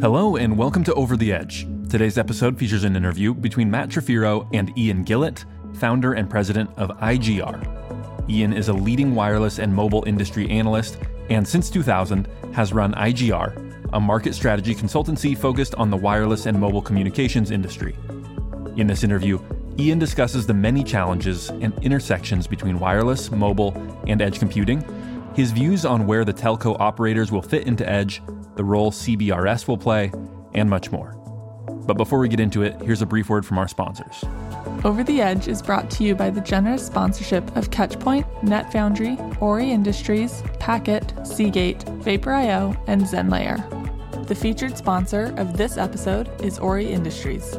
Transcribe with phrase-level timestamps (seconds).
[0.00, 1.68] Hello, and welcome to Over the Edge.
[1.88, 5.44] Today's episode features an interview between Matt Trifiro and Iain Gillott,
[5.76, 8.28] founder and president of iGR.
[8.28, 10.98] Iain is a leading wireless and mobile industry analyst,
[11.30, 16.58] and since 2000 has run iGR, a market strategy consultancy focused on the wireless and
[16.58, 17.94] mobile communications industry.
[18.76, 19.38] In this interview,
[19.78, 23.72] Iain discusses the many challenges and intersections between wireless, mobile,
[24.08, 24.82] and edge computing,
[25.34, 28.22] his views on where the telco operators will fit into edge,
[28.56, 30.12] the role CBRS will play,
[30.54, 31.16] and much more.
[31.86, 34.24] But before we get into it, here's a brief word from our sponsors.
[34.84, 39.70] Over the Edge is brought to you by the generous sponsorship of Catchpoint, NetFoundry, Ori
[39.70, 44.26] Industries, Packet, Seagate, Vapor.io, and ZenLayer.
[44.26, 47.58] The featured sponsor of this episode is Ori Industries.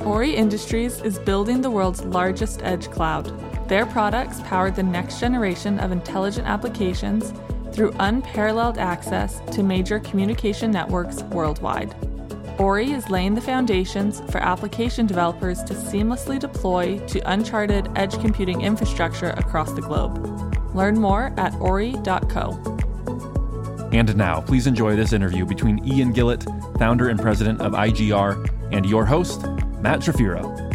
[0.00, 3.28] Ori Industries is building the world's largest edge cloud.
[3.70, 7.32] Their products power the next generation of intelligent applications
[7.72, 11.94] through unparalleled access to major communication networks worldwide.
[12.58, 18.62] Ori is laying the foundations for application developers to seamlessly deploy to uncharted edge computing
[18.62, 20.18] infrastructure across the globe.
[20.74, 22.58] Learn more at ori.co.
[23.92, 26.42] And now, please enjoy this interview between Iain Gillott,
[26.76, 29.42] founder and president of iGR, and your host,
[29.80, 30.69] Matt Trifiro.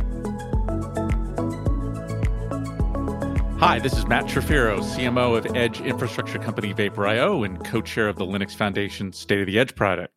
[3.65, 8.15] Hi, this is Matt Trifiro, CMO of Edge infrastructure company Vapor.io and co chair of
[8.15, 10.13] the Linux Foundation State of the Edge project.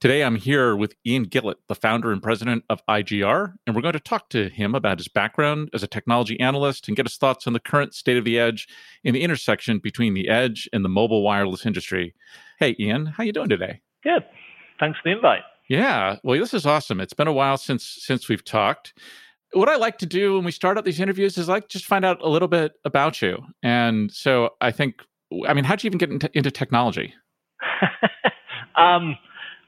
[0.00, 3.92] Today, I'm here with Iain Gillott, the founder and president of iGR, and we're going
[3.92, 7.46] to talk to him about his background as a technology analyst and get his thoughts
[7.46, 8.66] on the current state of the edge
[9.04, 12.16] in the intersection between the edge and the mobile wireless industry.
[12.58, 13.80] Hey, Iain, how you doing today?
[14.02, 14.24] Good.
[14.80, 15.42] Thanks for the invite.
[15.68, 17.00] Yeah, well, this is awesome.
[17.00, 18.92] It's been a while since since we've talked
[19.52, 22.04] what I like to do when we start out these interviews is like just find
[22.04, 23.38] out a little bit about you.
[23.62, 24.96] And so I think,
[25.46, 27.14] I mean, how'd you even get into, into technology?
[28.76, 29.16] um,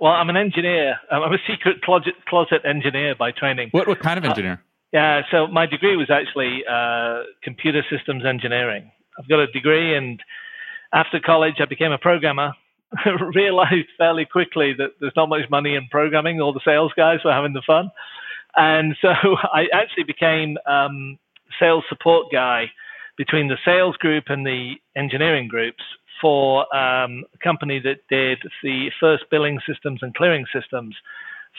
[0.01, 0.97] well, I'm an engineer.
[1.11, 3.69] I'm a secret closet, closet engineer by training.
[3.73, 4.53] What, what kind of uh, engineer?
[4.53, 4.57] Uh,
[4.93, 8.91] yeah, so my degree was actually uh, computer systems engineering.
[9.19, 10.21] I've got a degree, and
[10.93, 12.53] after college, I became a programmer.
[13.35, 16.41] Realized fairly quickly that there's not much money in programming.
[16.41, 17.91] All the sales guys were having the fun.
[18.57, 19.09] And so
[19.53, 21.19] I actually became um,
[21.59, 22.71] sales support guy
[23.17, 25.83] between the sales group and the engineering groups
[26.21, 30.95] for um, a company that did the first billing systems and clearing systems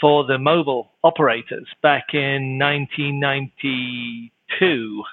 [0.02, 5.04] for the mobile operators back in 1992.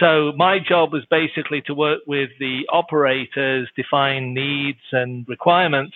[0.00, 5.94] So my job was basically to work with the operators, define needs and requirements,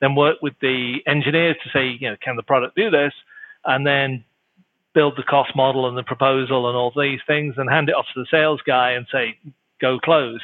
[0.00, 3.12] then work with the engineers to say, you know, can the product do this?
[3.64, 4.24] And then
[4.94, 8.06] build the cost model and the proposal and all these things and hand it off
[8.14, 9.36] to the sales guy and say,
[9.80, 10.40] go close.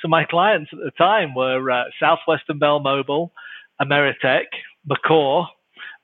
[0.00, 3.32] So my clients at the time were uh, Southwestern Bell Mobile,
[3.80, 4.46] Ameritech,
[4.88, 5.46] McCaw,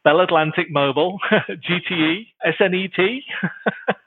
[0.05, 3.22] Bell Atlantic Mobile, GTE, SNET,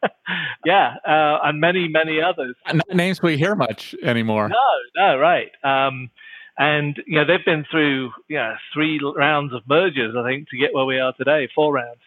[0.65, 2.55] yeah, uh, and many, many others.
[2.71, 4.49] Not names we hear much anymore.
[4.49, 4.55] No,
[4.95, 5.51] no, right.
[5.63, 6.09] Um,
[6.57, 10.73] and you know they've been through yeah three rounds of mergers, I think, to get
[10.73, 11.99] where we are today, four rounds.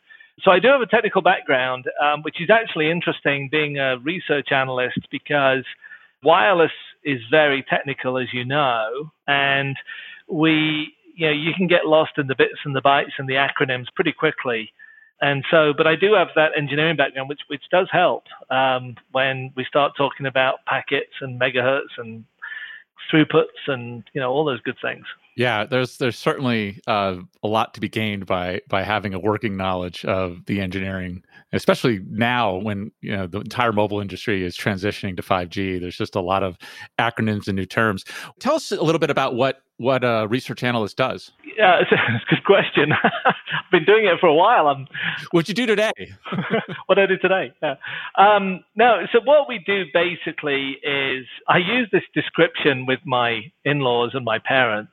[0.42, 4.50] So I do have a technical background, um, which is actually interesting being a research
[4.50, 5.64] analyst because
[6.22, 6.72] wireless
[7.04, 9.76] is very technical, as you know, and
[10.28, 13.34] we, you know, you can get lost in the bits and the bytes and the
[13.34, 14.72] acronyms pretty quickly.
[15.20, 19.52] And so, but I do have that engineering background, which which does help um, when
[19.56, 22.24] we start talking about packets and megahertz and
[23.12, 25.04] throughputs and you know all those good things.
[25.36, 29.56] Yeah, there's there's certainly uh, a lot to be gained by by having a working
[29.56, 35.16] knowledge of the engineering, especially now when you know the entire mobile industry is transitioning
[35.16, 35.80] to 5G.
[35.80, 36.56] There's just a lot of
[37.00, 38.04] acronyms and new terms.
[38.38, 41.32] Tell us a little bit about what what a research analyst does.
[41.56, 42.92] Yeah, it's a, good question.
[43.24, 44.68] I've been doing it for a while.
[44.68, 44.86] I'm,
[45.30, 45.92] What'd you do today?
[46.86, 47.52] what I did today?
[47.62, 47.76] Yeah.
[48.16, 54.12] Um, no, so what we do basically is I use this description with my in-laws
[54.14, 54.92] and my parents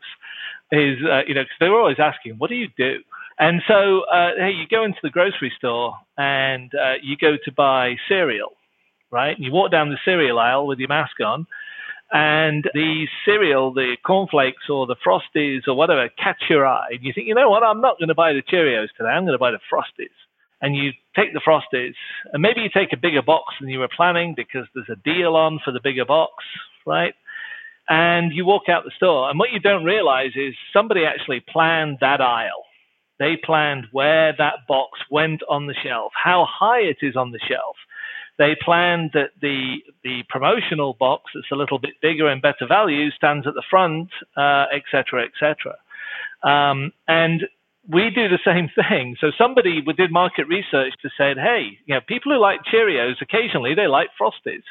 [0.71, 2.99] is, uh, you know, because they were always asking, what do you do?
[3.39, 7.51] And so, uh, hey, you go into the grocery store and uh, you go to
[7.51, 8.51] buy cereal,
[9.11, 9.35] right?
[9.35, 11.47] And you walk down the cereal aisle with your mask on,
[12.11, 16.89] and the cereal, the cornflakes or the frosties or whatever, catch your eye.
[16.91, 17.63] And you think, you know what?
[17.63, 19.09] I'm not going to buy the Cheerios today.
[19.09, 20.13] I'm going to buy the frosties.
[20.61, 21.95] And you take the frosties,
[22.31, 25.35] and maybe you take a bigger box than you were planning because there's a deal
[25.35, 26.33] on for the bigger box,
[26.85, 27.15] right?
[27.91, 29.29] and you walk out the store.
[29.29, 32.63] And what you don't realize is somebody actually planned that aisle.
[33.19, 37.39] They planned where that box went on the shelf, how high it is on the
[37.47, 37.75] shelf.
[38.41, 43.11] They planned that the the promotional box that's a little bit bigger and better value
[43.11, 45.53] stands at the front, uh, et cetera, et.
[46.41, 47.43] Um, and
[47.87, 49.15] we do the same thing.
[49.21, 53.75] So somebody did market research to say, hey, you know, people who like Cheerios occasionally
[53.75, 54.65] they like Frosties,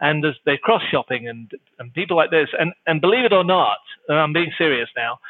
[0.00, 1.48] and they're cross shopping and
[1.78, 2.48] and people like this.
[2.58, 5.20] And and believe it or not, I'm being serious now,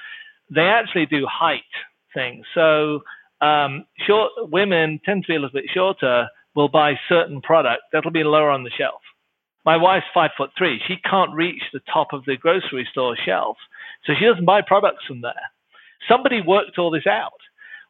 [0.49, 1.73] they actually do height
[2.14, 2.46] things.
[2.55, 3.02] So
[3.43, 6.28] um, short women tend to be a little bit shorter.
[6.56, 9.03] Will buy certain product that'll be lower on the shelf.
[9.67, 10.81] My wife's five foot three.
[10.88, 13.58] She can't reach the top of the grocery store shelf,
[14.05, 15.35] so she doesn't buy products from there.
[16.08, 17.41] Somebody worked all this out.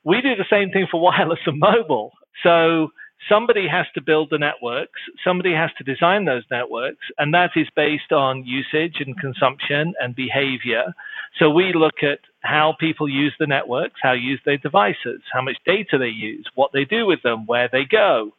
[0.04, 2.12] We do the same thing for wireless and mobile.
[2.42, 2.88] So
[3.28, 7.68] somebody has to build the networks, somebody has to design those networks, and that is
[7.74, 10.94] based on usage and consumption and behavior.
[11.38, 15.56] So we look at how people use the networks, how use their devices, how much
[15.66, 18.32] data they use, what they do with them, where they go.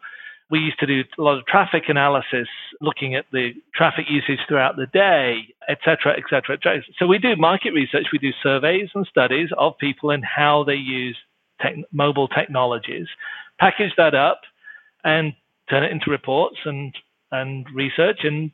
[0.50, 2.48] We used to do a lot of traffic analysis,
[2.80, 6.82] looking at the traffic usage throughout the day, et cetera, et cetera, et cetera.
[6.98, 10.76] So we do market research, we do surveys and studies of people and how they
[10.76, 11.18] use
[11.62, 13.08] tech, mobile technologies,
[13.60, 14.42] package that up,
[15.04, 15.34] and
[15.70, 16.96] turn it into reports and
[17.34, 18.52] and research and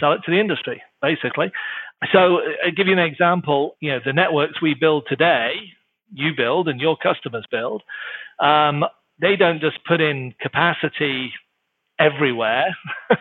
[0.00, 1.52] sell it to the industry, basically.
[2.12, 3.76] So, I'll give you an example.
[3.78, 5.52] You know, the networks we build today,
[6.12, 7.82] you build and your customers build,
[8.40, 8.84] um,
[9.20, 11.32] they don't just put in capacity
[11.98, 12.76] everywhere,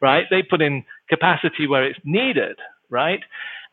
[0.00, 0.26] right?
[0.30, 2.58] They put in capacity where it's needed,
[2.90, 3.20] right?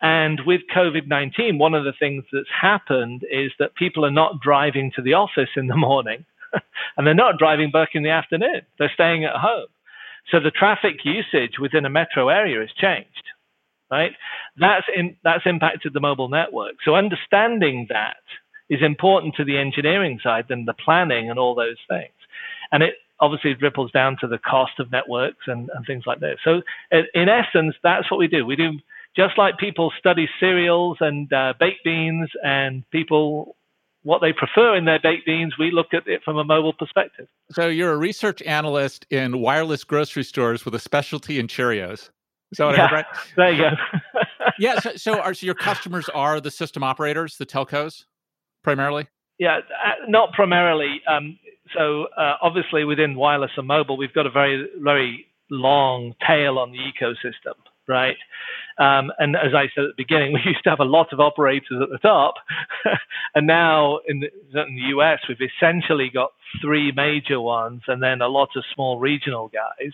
[0.01, 4.41] And with COVID 19, one of the things that's happened is that people are not
[4.41, 6.25] driving to the office in the morning
[6.97, 8.61] and they're not driving back in the afternoon.
[8.77, 9.67] They're staying at home.
[10.31, 13.23] So the traffic usage within a metro area has changed,
[13.91, 14.11] right?
[14.57, 16.75] That's in, that's impacted the mobile network.
[16.83, 18.17] So understanding that
[18.73, 22.13] is important to the engineering side than the planning and all those things.
[22.71, 26.37] And it obviously ripples down to the cost of networks and, and things like this.
[26.43, 26.61] So
[26.91, 28.45] in essence, that's what we do.
[28.45, 28.71] We do
[29.15, 33.55] just like people study cereals and uh, baked beans and people
[34.03, 37.27] what they prefer in their baked beans, we look at it from a mobile perspective.
[37.51, 42.09] So you're a research analyst in wireless grocery stores with a specialty in Cheerios.
[42.51, 43.05] Is that what yeah, I heard right?
[43.37, 43.69] There you go.
[44.59, 44.79] yeah.
[44.79, 48.05] So, so, are, so your customers are the system operators, the telcos,
[48.63, 49.07] primarily?
[49.39, 51.01] Yeah, uh, not primarily.
[51.07, 51.37] Um,
[51.75, 56.71] so uh, obviously within wireless and mobile, we've got a very, very long tail on
[56.71, 57.53] the ecosystem
[57.87, 58.15] right?
[58.77, 61.19] Um, and as I said at the beginning, we used to have a lot of
[61.19, 62.35] operators at the top,
[63.35, 64.27] and now in the,
[64.61, 66.31] in the, US we've essentially got
[66.61, 69.91] three major ones, and then a lot of small regional guys.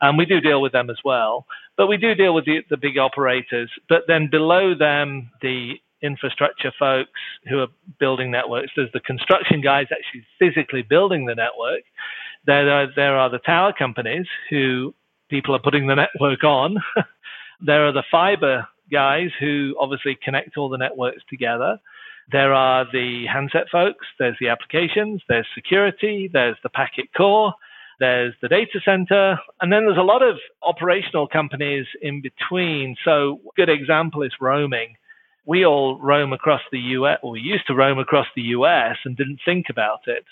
[0.00, 1.46] And we do deal with them as well,
[1.76, 3.70] but we do deal with the, the big operators.
[3.88, 7.68] But then below them, the infrastructure folks who are
[7.98, 8.72] building networks.
[8.76, 11.82] There's the construction guys actually physically building the network.
[12.46, 14.94] There are, there are the tower companies who
[15.28, 16.76] people are putting the network on.
[17.60, 21.78] There are the fiber guys who obviously connect all the networks together.
[22.32, 27.52] There are the handset folks, there's the applications, there's security, there's the packet core,
[27.98, 32.96] there's the data center, and then there's a lot of operational companies in between.
[33.04, 34.94] So, a good example is roaming.
[35.50, 39.16] We all roam across the US, or we used to roam across the US and
[39.16, 40.24] didn't think about it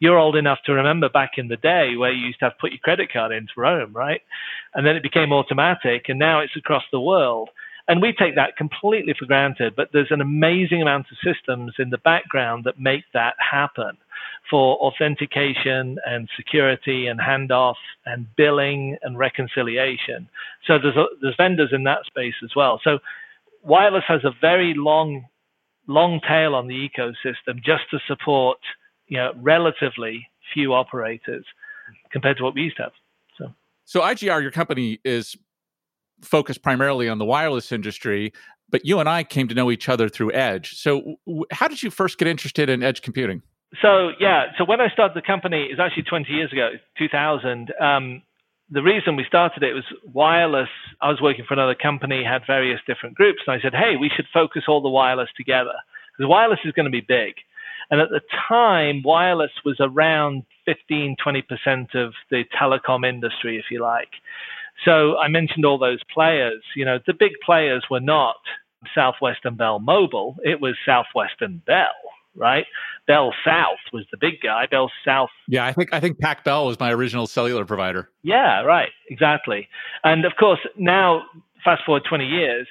[0.00, 2.60] you're old enough to remember back in the day where you used to have to
[2.60, 4.20] put your credit card into Rome, right?
[4.74, 7.48] And then it became automatic, and now it's across the world.
[7.86, 11.90] And we take that completely for granted, but there's an amazing amount of systems in
[11.90, 13.96] the background that make that happen
[14.50, 17.74] for authentication and security and handoff
[18.06, 20.28] and billing and reconciliation.
[20.66, 22.80] So there's, there's vendors in that space as well.
[22.84, 22.98] So
[23.64, 25.24] wireless has a very long,
[25.88, 28.58] long tail on the ecosystem just to support–
[29.08, 31.44] you know, relatively few operators
[32.10, 32.92] compared to what we used to have.
[33.38, 33.54] So,
[33.84, 35.36] so iGR, your company is
[36.22, 38.32] focused primarily on the wireless industry,
[38.70, 40.76] but you and I came to know each other through Edge.
[40.76, 43.42] So, w- how did you first get interested in edge computing?
[43.82, 47.72] So, yeah, so when I started the company, it was actually 20 years ago, 2000.
[47.80, 48.22] Um,
[48.70, 50.68] the reason we started it was wireless.
[51.00, 54.10] I was working for another company, had various different groups, and I said, hey, we
[54.14, 55.74] should focus all the wireless together
[56.16, 57.34] because wireless is going to be big.
[57.90, 63.80] And at the time, wireless was around 15, 20% of the telecom industry, if you
[63.82, 64.08] like.
[64.84, 66.62] So I mentioned all those players.
[66.74, 68.36] You know, the big players were not
[68.94, 71.94] Southwestern Bell Mobile, it was Southwestern Bell,
[72.36, 72.66] right?
[73.06, 74.66] Bell South was the big guy.
[74.70, 75.30] Bell South.
[75.48, 78.10] Yeah, I think I think Pac Bell was my original cellular provider.
[78.22, 79.68] Yeah, right, exactly.
[80.02, 81.22] And of course, now
[81.64, 82.66] fast forward 20 years,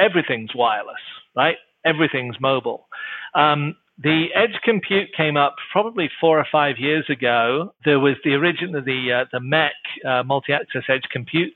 [0.00, 0.96] everything's wireless,
[1.36, 1.56] right?
[1.84, 2.88] Everything's mobile.
[3.34, 7.74] Um, the edge compute came up probably four or five years ago.
[7.84, 9.70] There was the original, the uh, the MEC
[10.08, 11.54] uh, multi-access edge compute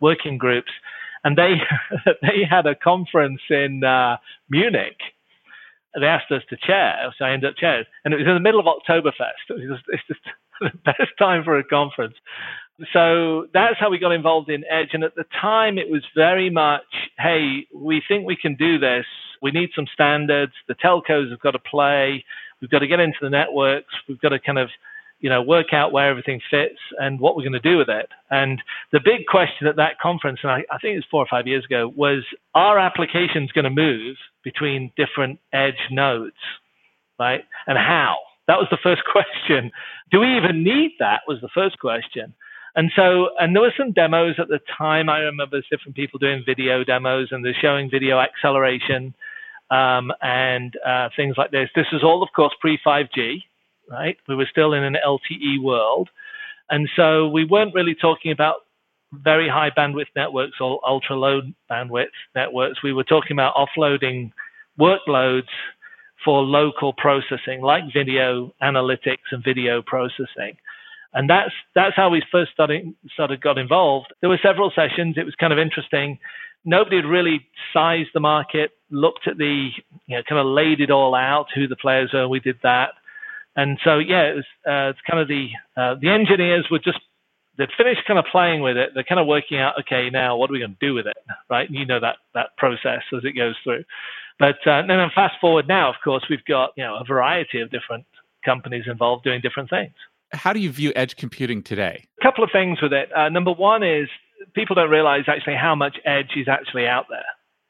[0.00, 0.72] working groups,
[1.22, 1.54] and they
[2.22, 4.16] they had a conference in uh,
[4.50, 4.96] Munich
[5.94, 7.84] they asked us to chair, so I ended up chairing.
[8.04, 9.48] And it was in the middle of Oktoberfest.
[9.50, 10.20] It was, it's just
[10.60, 12.14] the best time for a conference.
[12.92, 14.90] So that's how we got involved in Edge.
[14.92, 16.82] And at the time, it was very much,
[17.18, 19.06] hey, we think we can do this.
[19.42, 20.52] We need some standards.
[20.68, 22.24] The telcos have got to play.
[22.60, 23.94] We've got to get into the networks.
[24.08, 24.68] We've got to kind of,
[25.20, 28.08] you know, work out where everything fits and what we're going to do with it.
[28.30, 31.28] And the big question at that conference, and I, I think it was four or
[31.30, 36.36] five years ago, was are applications going to move between different edge nodes,
[37.18, 37.44] right?
[37.66, 38.16] And how?
[38.46, 39.72] That was the first question.
[40.10, 41.22] Do we even need that?
[41.26, 42.34] Was the first question.
[42.76, 45.08] And so, and there were some demos at the time.
[45.08, 49.14] I remember different people doing video demos and they're showing video acceleration
[49.70, 51.68] um, and uh, things like this.
[51.74, 53.42] This was all, of course, pre 5G,
[53.90, 54.16] right?
[54.28, 56.08] We were still in an LTE world.
[56.70, 58.56] And so we weren't really talking about
[59.12, 61.40] very high bandwidth networks or ultra low
[61.70, 62.82] bandwidth networks.
[62.82, 64.32] We were talking about offloading
[64.78, 65.48] workloads
[66.24, 70.56] for local processing, like video analytics and video processing.
[71.14, 74.12] And that's that's how we first started got involved.
[74.20, 75.16] There were several sessions.
[75.16, 76.18] It was kind of interesting.
[76.64, 79.70] Nobody had really sized the market, looked at the,
[80.06, 82.28] you know, kind of laid it all out, who the players are.
[82.28, 82.90] We did that,
[83.58, 87.00] and so yeah, it was uh, it's kind of the uh, the engineers were just
[87.58, 88.90] they'd finished kind of playing with it.
[88.94, 91.16] They're kind of working out, okay, now what are we going to do with it,
[91.50, 91.68] right?
[91.68, 93.82] You know that that process as it goes through.
[94.38, 97.72] But uh, then fast forward now, of course, we've got you know a variety of
[97.72, 98.06] different
[98.44, 99.94] companies involved doing different things.
[100.32, 102.06] How do you view edge computing today?
[102.20, 103.10] A couple of things with it.
[103.12, 104.08] Uh, number one is
[104.54, 107.26] people don't realize actually how much edge is actually out there,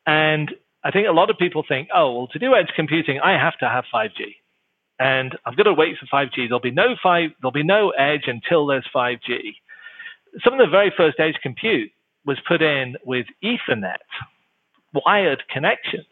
[0.07, 0.51] and
[0.85, 3.57] I think a lot of people think, oh, well, to do edge computing, I have
[3.61, 4.37] to have 5G,
[4.99, 6.49] and I've got to wait for 5G.
[6.49, 9.55] There'll be no five, there'll be no edge until there's 5G.
[10.45, 11.91] Some of the very first edge compute
[12.27, 13.97] was put in with Ethernet
[14.93, 16.07] wired connections.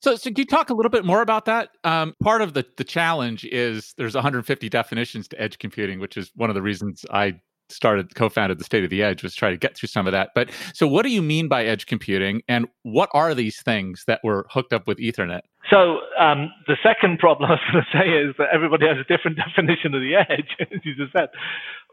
[0.00, 1.70] So, so can you talk a little bit more about that?
[1.84, 6.30] Um, part of the the challenge is there's 150 definitions to edge computing, which is
[6.34, 7.40] one of the reasons I
[7.72, 10.30] started co-founded the state of the edge was try to get through some of that
[10.34, 14.20] but so what do you mean by edge computing and what are these things that
[14.22, 18.08] were hooked up with ethernet so um, the second problem i was going to say
[18.10, 21.28] is that everybody has a different definition of the edge as you just said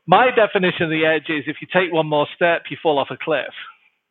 [0.08, 3.08] my definition of the edge is if you take one more step you fall off
[3.12, 3.54] a cliff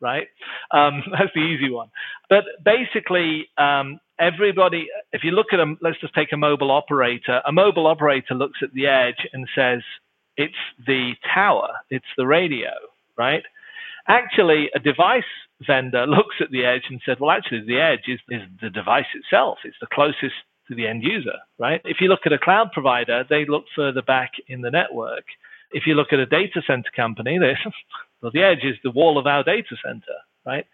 [0.01, 0.27] right?
[0.71, 1.89] Um, that's the easy one.
[2.29, 7.41] But basically, um, everybody, if you look at them, let's just take a mobile operator.
[7.45, 9.81] A mobile operator looks at the edge and says,
[10.39, 12.71] it's the tower, it's the radio,
[13.17, 13.43] right?
[14.07, 15.23] Actually, a device
[15.67, 19.11] vendor looks at the edge and said, well, actually, the edge is, is the device
[19.13, 19.57] itself.
[19.65, 21.81] It's the closest to the end user, right?
[21.83, 25.25] If you look at a cloud provider, they look further back in the network.
[25.71, 27.37] If you look at a data center company,
[28.21, 30.65] well, the edge is the wall of our data center, right?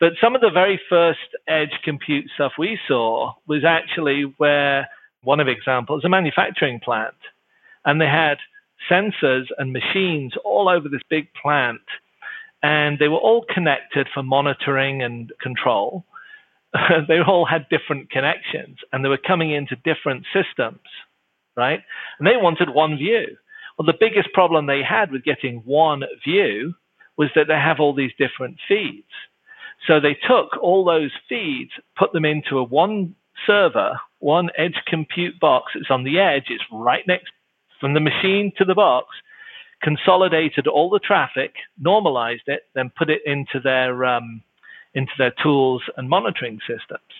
[0.00, 4.88] But some of the very first edge compute stuff we saw was actually where
[5.22, 7.14] one of the examples, a manufacturing plant,
[7.84, 8.38] and they had
[8.90, 11.80] sensors and machines all over this big plant,
[12.62, 16.04] and they were all connected for monitoring and control.
[17.08, 20.80] they all had different connections, and they were coming into different systems,
[21.56, 21.80] right?
[22.18, 23.36] And they wanted one view.
[23.78, 26.74] Well, the biggest problem they had with getting one view
[27.16, 29.08] was that they have all these different feeds.
[29.86, 33.14] So they took all those feeds, put them into a one
[33.46, 35.72] server, one edge compute box.
[35.74, 36.44] It's on the edge.
[36.48, 37.32] It's right next
[37.82, 39.08] from the machine to the box.
[39.82, 44.40] Consolidated all the traffic, normalized it, then put it into their um,
[44.94, 47.10] into their tools and monitoring systems.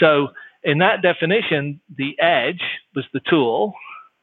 [0.00, 0.28] So
[0.64, 2.62] in that definition, the edge
[2.96, 3.74] was the tool.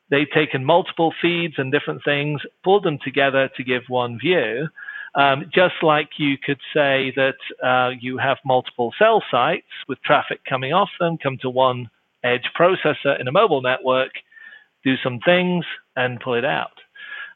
[0.09, 4.67] They've taken multiple feeds and different things, pulled them together to give one view.
[5.15, 10.41] Um, just like you could say that uh, you have multiple cell sites with traffic
[10.49, 11.89] coming off them, come to one
[12.23, 14.11] edge processor in a mobile network,
[14.83, 16.77] do some things, and pull it out.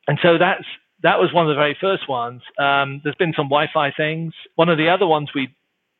[0.08, 0.66] And so that's
[1.04, 2.42] that was one of the very first ones.
[2.58, 4.34] Um, there's been some Wi-Fi things.
[4.56, 5.54] One of the other ones we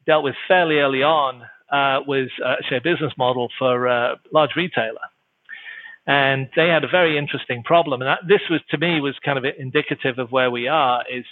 [0.06, 4.52] dealt with fairly early on uh, was uh, actually a business model for a large
[4.56, 5.06] retailer
[6.08, 8.02] and they had a very interesting problem.
[8.02, 11.04] And that, this was, to me, was kind of indicative of where we are.
[11.12, 11.26] Is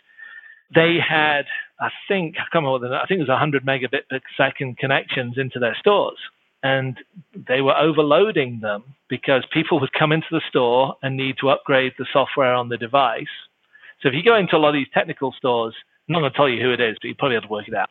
[0.74, 1.46] they had,
[1.79, 5.60] I think, I can't remember, I think it was 100 megabit per second connections into
[5.60, 6.17] their stores.
[6.63, 6.98] And
[7.36, 11.93] they were overloading them because people would come into the store and need to upgrade
[11.98, 13.27] the software on the device.
[14.01, 15.75] So if you go into a lot of these technical stores,
[16.08, 17.67] I'm not going to tell you who it is, but you probably have to work
[17.67, 17.89] it out.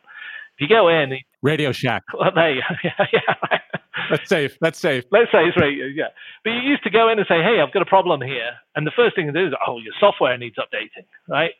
[0.57, 2.03] If you go in, Radio Shack.
[2.13, 3.59] Well, there you yeah.
[4.09, 4.57] That's safe.
[4.61, 5.03] That's safe.
[5.11, 6.09] Let's say it's radio, yeah.
[6.43, 8.51] But you used to go in and say, hey, I've got a problem here.
[8.75, 11.51] And the first thing to do is, oh, your software needs updating, right?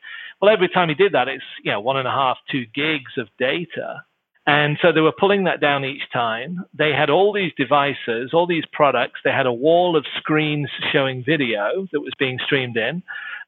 [0.41, 3.13] Well, every time you did that, it's, you know, one and a half, two gigs
[3.17, 4.03] of data.
[4.45, 6.65] And so they were pulling that down each time.
[6.77, 9.21] They had all these devices, all these products.
[9.23, 13.03] They had a wall of screens showing video that was being streamed in.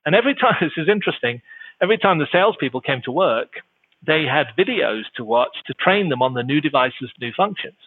[0.05, 1.41] And every time, this is interesting,
[1.81, 3.49] every time the salespeople came to work,
[4.05, 7.77] they had videos to watch to train them on the new devices, new functions.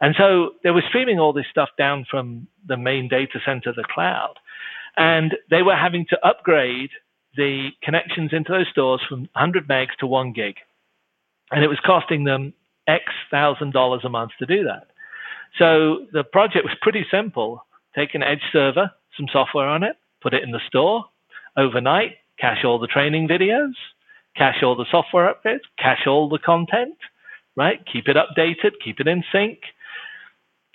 [0.00, 3.84] And so they were streaming all this stuff down from the main data center, the
[3.84, 4.34] cloud.
[4.96, 6.90] And they were having to upgrade
[7.36, 10.56] the connections into those stores from 100 megs to 1 gig.
[11.50, 12.52] And it was costing them
[12.86, 14.88] X thousand dollars a month to do that.
[15.58, 17.64] So the project was pretty simple.
[17.94, 21.04] Take an edge server, some software on it, put it in the store
[21.56, 23.72] overnight, cache all the training videos,
[24.36, 26.96] cache all the software updates, cache all the content,
[27.56, 27.80] right?
[27.92, 29.58] Keep it updated, keep it in sync,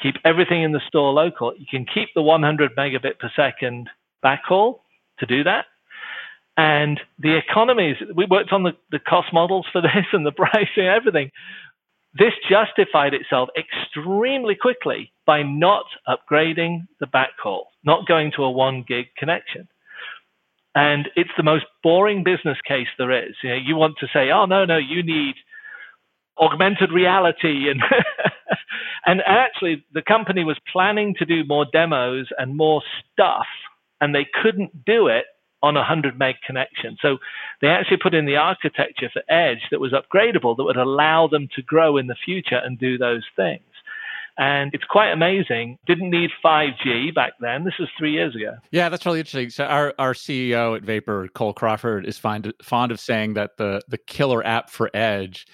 [0.02, 1.54] keep everything in the store local.
[1.58, 3.90] You can keep the 100 megabit per second
[4.24, 4.80] backhaul
[5.20, 5.66] to do that.
[6.58, 10.88] And the economies, we worked on the, the cost models for this and the pricing,
[10.88, 11.32] everything.
[12.14, 18.86] This justified itself extremely quickly by not upgrading the backhaul, not going to a one
[18.88, 19.68] gig connection.
[20.76, 23.36] And it's the most boring business case there is.
[23.44, 25.36] You, know, you want to say, oh, no, no, you need
[26.38, 27.68] augmented reality.
[29.06, 32.82] And, and actually, the company was planning to do more demos and more
[33.14, 33.46] stuff,
[34.02, 35.26] and they couldn't do it
[35.66, 36.98] on a 100 meg connection.
[37.02, 37.18] So
[37.62, 41.48] they actually put in the architecture for Edge that was upgradable that would allow them
[41.56, 43.64] to grow in the future and do those things.
[44.38, 45.78] And it's quite amazing.
[45.88, 47.64] Didn't need 5G back then.
[47.64, 48.56] This was three years ago.
[48.72, 49.50] Yeah, that's really interesting.
[49.50, 53.82] So our, our CEO at Vapor, Cole Crawford, is fond, fond of saying that the,
[53.88, 55.48] the killer app for Edge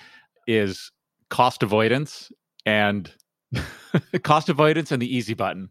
[0.48, 0.92] is
[1.30, 2.32] cost avoidance
[2.66, 3.14] and
[4.24, 5.70] cost avoidance and the easy button.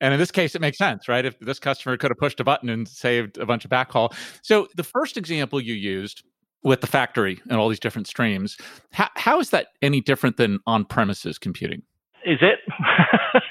[0.00, 1.24] And in this case, it makes sense, right?
[1.24, 4.14] If this customer could have pushed a button and saved a bunch of backhaul.
[4.42, 6.22] So the first example you used
[6.62, 8.56] with the factory and all these different streams,
[8.92, 11.82] how, how is that any different than on premises computing?
[12.24, 12.58] Is it?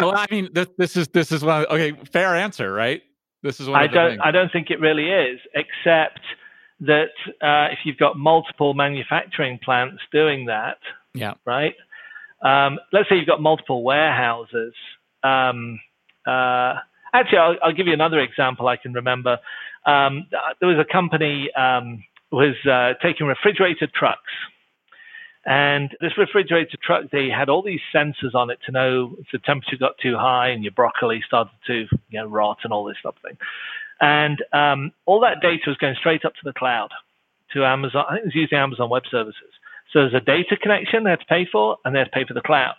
[0.00, 1.66] well, I mean, this, this is this is one.
[1.66, 3.02] Okay, fair answer, right?
[3.42, 3.80] This is one.
[3.80, 4.20] I don't.
[4.20, 6.20] I don't think it really is, except
[6.80, 7.10] that
[7.42, 10.78] uh, if you've got multiple manufacturing plants doing that,
[11.12, 11.74] yeah, right.
[12.42, 14.74] Um, let's say you've got multiple warehouses
[15.24, 15.80] um,
[16.26, 16.74] uh,
[17.12, 19.38] actually, I'll, I'll, give you another example I can remember.
[19.86, 20.26] Um,
[20.60, 24.32] there was a company um, was uh, taking refrigerated trucks,
[25.46, 29.38] and this refrigerated truck they had all these sensors on it to know if the
[29.38, 32.96] temperature got too high and your broccoli started to you know, rot and all this
[33.00, 33.36] stuff thing.
[34.00, 36.90] And um, all that data was going straight up to the cloud,
[37.52, 38.04] to Amazon.
[38.08, 39.52] I think it was using Amazon Web Services.
[39.92, 42.24] So there's a data connection they had to pay for, and they had to pay
[42.26, 42.74] for the cloud.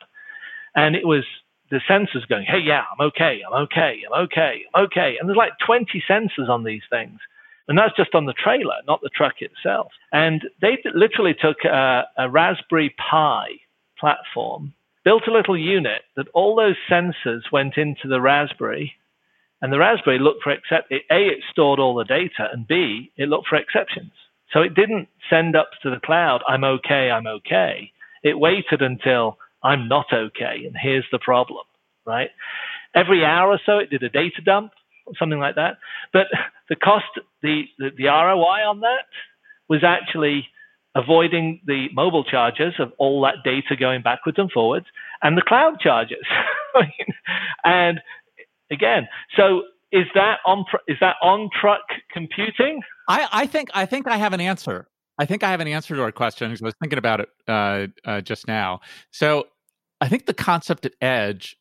[0.76, 1.24] And it was
[1.72, 5.18] the sensors going, hey, yeah, I'm okay, I'm okay, I'm okay, I'm okay.
[5.20, 7.20] And there's like 20 sensors on these things.
[7.68, 9.92] And that's just on the trailer, not the truck itself.
[10.12, 13.48] And they literally took a, a Raspberry Pi
[14.00, 14.74] platform,
[15.04, 18.94] built a little unit that all those sensors went into the Raspberry.
[19.62, 23.30] And the Raspberry looked for except A, it stored all the data, and B, it
[23.30, 24.12] looked for exceptions.
[24.52, 27.92] So it didn't send up to the cloud, I'm okay, I'm okay.
[28.22, 31.66] It waited until I'm not okay, and here's the problem,
[32.06, 32.30] right?
[32.96, 34.72] Every hour or so, it did a data dump,
[35.06, 35.78] or something like that.
[36.14, 36.28] But
[36.70, 37.06] the cost,
[37.42, 39.06] the, the, the ROI on that
[39.68, 40.48] was actually
[40.96, 44.86] avoiding the mobile charges of all that data going backwards and forwards
[45.22, 46.26] and the cloud charges.
[47.66, 48.00] and
[48.72, 52.82] again, so is that on is that on truck computing?
[53.08, 54.88] I, I think I think I have an answer.
[55.18, 57.30] I think I have an answer to our question because I was thinking about it
[57.48, 58.82] uh, uh, just now.
[59.12, 59.46] So
[60.02, 61.58] I think the concept at edge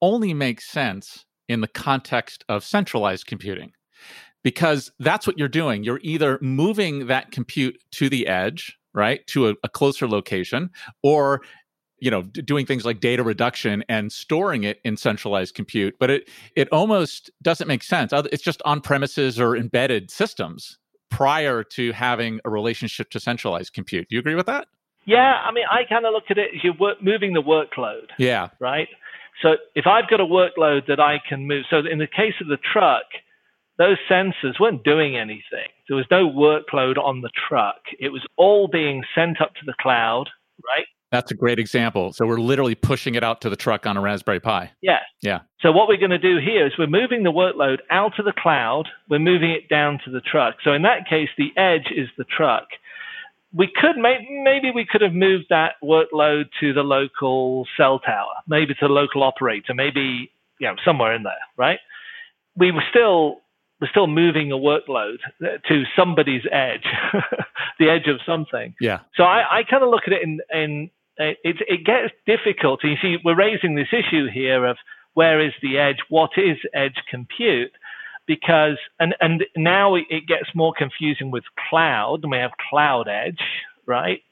[0.00, 3.72] only makes sense in the context of centralized computing
[4.42, 5.84] because that's what you're doing.
[5.84, 10.70] You're either moving that compute to the edge, right, to a, a closer location,
[11.02, 11.42] or
[11.98, 16.28] you know doing things like data reduction and storing it in centralized compute but it
[16.56, 18.12] it almost doesn't make sense.
[18.12, 20.78] It's just on premises or embedded systems
[21.10, 24.08] prior to having a relationship to centralized compute.
[24.08, 24.66] Do you agree with that
[25.06, 28.08] yeah, I mean, I kind of look at it as you're work, moving the workload.
[28.18, 28.48] Yeah.
[28.60, 28.88] Right.
[29.42, 32.48] So if I've got a workload that I can move, so in the case of
[32.48, 33.04] the truck,
[33.78, 35.68] those sensors weren't doing anything.
[35.88, 37.80] There was no workload on the truck.
[37.98, 40.30] It was all being sent up to the cloud,
[40.64, 40.86] right?
[41.10, 42.12] That's a great example.
[42.12, 44.70] So we're literally pushing it out to the truck on a Raspberry Pi.
[44.80, 45.00] Yeah.
[45.22, 45.40] Yeah.
[45.60, 48.32] So what we're going to do here is we're moving the workload out of the
[48.36, 48.88] cloud.
[49.08, 50.56] We're moving it down to the truck.
[50.64, 52.66] So in that case, the edge is the truck
[53.54, 58.74] we could maybe we could have moved that workload to the local cell tower, maybe
[58.74, 61.78] to the local operator, maybe you know somewhere in there, right?
[62.56, 63.42] We were still
[63.80, 66.86] we're still moving a workload to somebody's edge,
[67.78, 68.74] the edge of something.
[68.80, 69.00] Yeah.
[69.16, 72.82] So I, I kind of look at it in, in it, it gets difficult.
[72.82, 74.76] You see, we're raising this issue here of
[75.14, 75.98] where is the edge?
[76.08, 77.72] What is edge compute?
[78.26, 83.40] Because and and now it gets more confusing with cloud, and we have cloud edge,
[83.86, 84.22] right?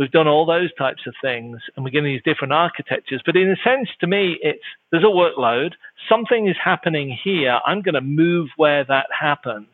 [0.00, 3.20] We've done all those types of things and we're getting these different architectures.
[3.26, 5.72] But in a sense, to me, it's there's a workload.
[6.08, 7.60] Something is happening here.
[7.66, 9.68] I'm going to move where that happens.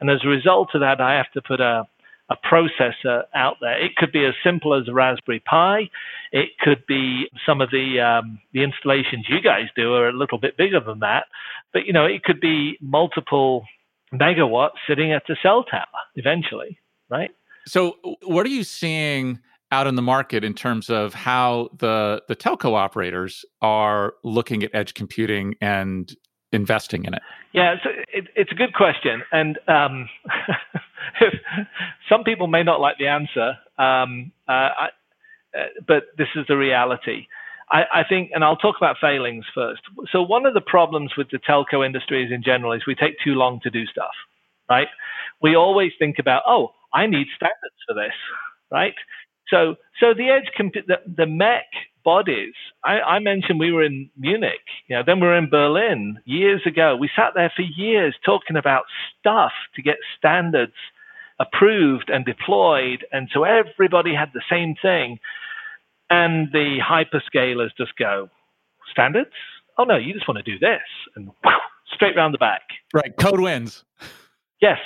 [0.00, 1.88] And as a result of that, I have to put a,
[2.34, 3.82] a processor out there.
[3.82, 5.88] It could be as simple as a Raspberry Pi.
[6.32, 10.38] It could be some of the um, the installations you guys do are a little
[10.38, 11.26] bit bigger than that.
[11.72, 13.64] But you know, it could be multiple
[14.12, 16.78] megawatts sitting at a cell tower eventually,
[17.10, 17.30] right?
[17.66, 19.40] So, what are you seeing
[19.72, 24.70] out in the market in terms of how the the telco operators are looking at
[24.74, 26.14] edge computing and
[26.52, 27.22] investing in it?
[27.52, 30.08] Yeah, it's a, it, it's a good question, and um,
[32.08, 34.88] some people may not like the answer, um, uh, I,
[35.56, 37.26] uh, but this is the reality.
[37.70, 39.82] I, I, think, and I'll talk about failings first.
[40.12, 43.34] So one of the problems with the telco industries in general is we take too
[43.34, 44.12] long to do stuff,
[44.68, 44.88] right?
[45.40, 48.12] We always think about, oh, I need standards for this,
[48.70, 48.94] right?
[49.48, 51.62] So, so the edge, comp- the, the MEC
[52.04, 52.54] bodies.
[52.84, 56.60] I, I, mentioned we were in Munich, you know, then we were in Berlin years
[56.66, 56.96] ago.
[56.96, 58.84] We sat there for years talking about
[59.18, 60.74] stuff to get standards
[61.40, 65.18] approved and deployed, and so everybody had the same thing.
[66.10, 68.28] And the hyperscalers just go,
[68.90, 69.30] standards?
[69.78, 70.82] Oh no, you just want to do this,
[71.16, 71.54] and whoosh,
[71.94, 72.62] straight round the back.
[72.92, 73.84] Right, code wins.
[74.60, 74.78] Yes,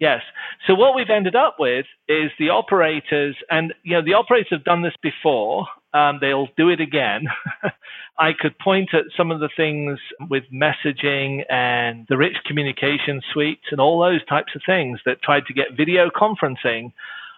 [0.00, 0.22] Yes.
[0.66, 4.64] So what we've ended up with is the operators, and you know the operators have
[4.64, 5.66] done this before.
[5.92, 7.26] Um, they'll do it again.
[8.18, 13.66] I could point at some of the things with messaging and the rich communication suites
[13.70, 16.92] and all those types of things that tried to get video conferencing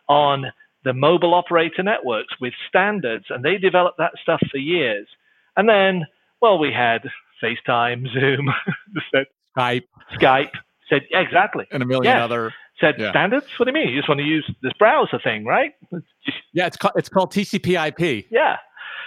[0.09, 0.47] on
[0.85, 5.07] the mobile operator networks with standards, and they developed that stuff for years.
[5.57, 6.07] And then,
[6.41, 7.03] well, we had
[7.43, 8.49] FaceTime, Zoom,
[9.57, 9.83] Skype,
[10.15, 10.53] Skype,
[10.89, 12.23] Said exactly, and a million yes.
[12.23, 12.55] other.
[12.81, 13.11] Said yeah.
[13.11, 13.47] standards.
[13.57, 13.93] What do you mean?
[13.93, 15.73] You just want to use this browser thing, right?
[16.53, 18.27] yeah, it's called it's called TCP/IP.
[18.31, 18.57] Yeah,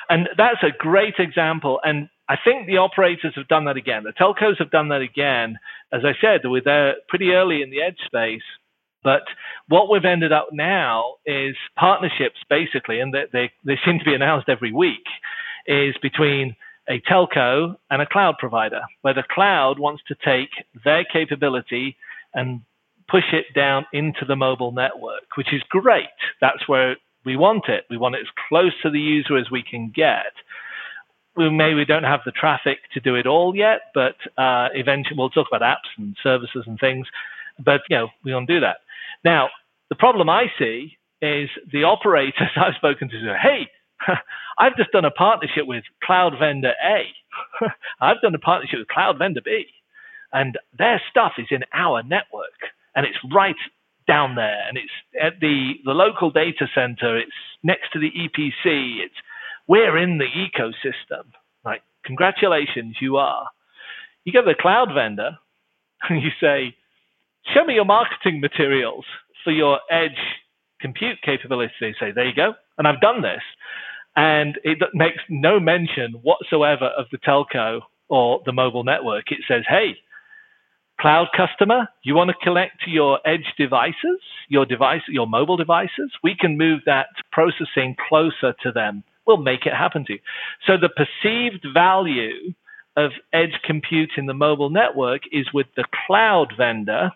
[0.10, 1.80] and that's a great example.
[1.84, 4.04] And I think the operators have done that again.
[4.04, 5.58] The telcos have done that again.
[5.94, 8.44] As I said, we're there pretty early in the edge space.
[9.04, 9.24] But
[9.68, 14.14] what we've ended up now is partnerships, basically, and they, they, they seem to be
[14.14, 15.06] announced every week,
[15.66, 16.56] is between
[16.90, 20.50] a telco and a cloud provider, where the cloud wants to take
[20.84, 21.96] their capability
[22.34, 22.62] and
[23.10, 26.08] push it down into the mobile network, which is great.
[26.42, 27.86] That's where we want it.
[27.90, 30.34] We want it as close to the user as we can get.
[31.36, 35.16] We may we don't have the traffic to do it all yet, but uh, eventually
[35.18, 37.08] we'll talk about apps and services and things.
[37.64, 38.78] But you know, we want to do that.
[39.24, 39.50] Now,
[39.90, 43.68] the problem I see is the operators I've spoken to say, "Hey,
[44.58, 47.04] I've just done a partnership with cloud vendor A.
[48.02, 49.66] I've done a partnership with cloud vendor B.
[50.32, 52.60] And their stuff is in our network
[52.96, 53.56] and it's right
[54.08, 57.18] down there and it's at the, the local data center.
[57.18, 57.32] It's
[57.64, 59.04] next to the EPC.
[59.04, 59.16] It's,
[59.68, 61.26] we're in the ecosystem.
[61.66, 63.48] Like, congratulations, you are.
[64.24, 65.38] You go to the cloud vendor
[66.10, 66.76] and you say,
[67.54, 69.06] show me your marketing materials
[69.44, 70.20] for your edge
[70.80, 71.74] compute capability.
[71.80, 72.54] They say, there you go.
[72.78, 73.42] And I've done this
[74.20, 77.80] and it makes no mention whatsoever of the telco
[78.10, 79.32] or the mobile network.
[79.32, 79.96] It says, hey,
[81.00, 86.12] cloud customer, you want to connect to your edge devices, your device, your mobile devices?
[86.22, 89.06] We can move that processing closer to them.
[89.26, 90.20] We'll make it happen to you.
[90.68, 92.54] So the perceived value
[92.98, 97.12] of edge compute in the mobile network is with the cloud vendor,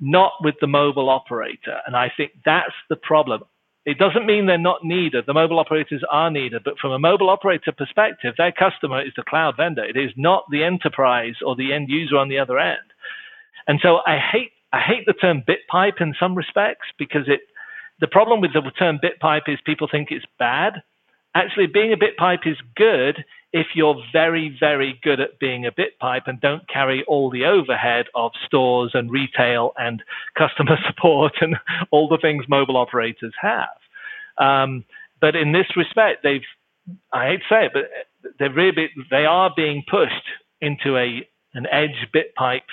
[0.00, 1.80] not with the mobile operator.
[1.86, 3.42] And I think that's the problem.
[3.88, 5.24] It doesn't mean they're not needed.
[5.26, 9.22] The mobile operators are needed, but from a mobile operator perspective, their customer is the
[9.22, 9.82] cloud vendor.
[9.82, 12.84] It is not the enterprise or the end user on the other end.
[13.66, 17.40] And so I hate I hate the term bit pipe in some respects because it
[17.98, 20.82] the problem with the term bit pipe is people think it's bad.
[21.34, 25.72] Actually, being a bit pipe is good if you're very, very good at being a
[25.72, 30.02] bit pipe and don't carry all the overhead of stores and retail and
[30.36, 31.56] customer support and
[31.90, 33.68] all the things mobile operators have.
[34.36, 34.84] Um,
[35.20, 36.42] but in this respect, they've,
[37.12, 40.12] I hate to say it, but they're really, they are being pushed
[40.60, 42.66] into a, an edge bit pipe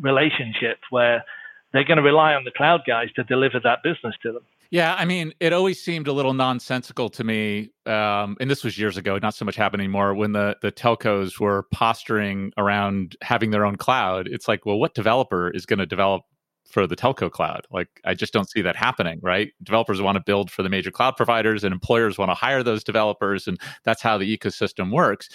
[0.00, 1.24] relationship where
[1.72, 4.42] they're going to rely on the cloud guys to deliver that business to them.
[4.74, 8.76] Yeah, I mean, it always seemed a little nonsensical to me, um, and this was
[8.76, 10.14] years ago, not so much happening anymore.
[10.14, 14.92] When the the telcos were posturing around having their own cloud, it's like, well, what
[14.92, 16.22] developer is going to develop
[16.68, 17.68] for the telco cloud?
[17.70, 19.20] Like, I just don't see that happening.
[19.22, 19.52] Right?
[19.62, 22.82] Developers want to build for the major cloud providers, and employers want to hire those
[22.82, 25.28] developers, and that's how the ecosystem works.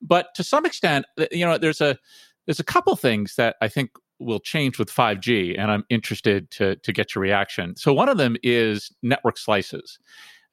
[0.00, 1.98] But to some extent, you know, there's a
[2.46, 6.76] there's a couple things that I think will change with 5G, and I'm interested to
[6.76, 7.76] to get your reaction.
[7.76, 9.98] So one of them is network slices,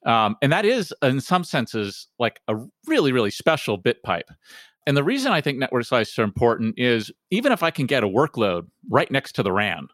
[0.06, 4.30] um, and that is in some senses like a really really special bit pipe.
[4.86, 8.02] And the reason I think network slices are important is even if I can get
[8.02, 9.86] a workload right next to the RAN,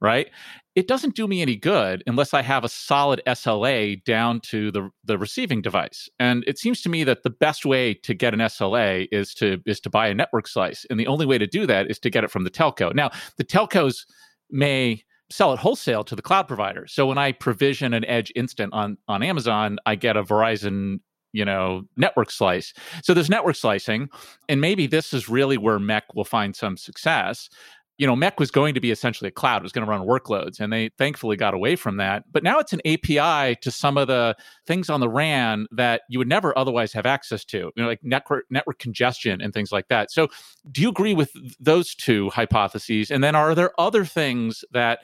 [0.00, 0.28] right?
[0.74, 4.90] It doesn't do me any good unless I have a solid SLA down to the,
[5.04, 6.08] the receiving device.
[6.18, 9.58] And it seems to me that the best way to get an SLA is to
[9.64, 10.84] is to buy a network slice.
[10.90, 12.94] And the only way to do that is to get it from the telco.
[12.94, 14.04] Now, the telcos
[14.50, 16.86] may sell it wholesale to the cloud provider.
[16.86, 21.00] So when I provision an edge instant on on Amazon, I get a Verizon
[21.32, 24.08] you know network slice so there's network slicing
[24.48, 27.50] and maybe this is really where MEC will find some success
[27.98, 30.06] you know, MEC was going to be essentially a cloud, it was going to run
[30.06, 32.24] workloads, and they thankfully got away from that.
[32.30, 36.18] But now it's an API to some of the things on the RAN that you
[36.18, 39.88] would never otherwise have access to, you know, like network network congestion and things like
[39.88, 40.10] that.
[40.10, 40.28] So,
[40.70, 43.10] do you agree with those two hypotheses?
[43.10, 45.00] And then, are there other things that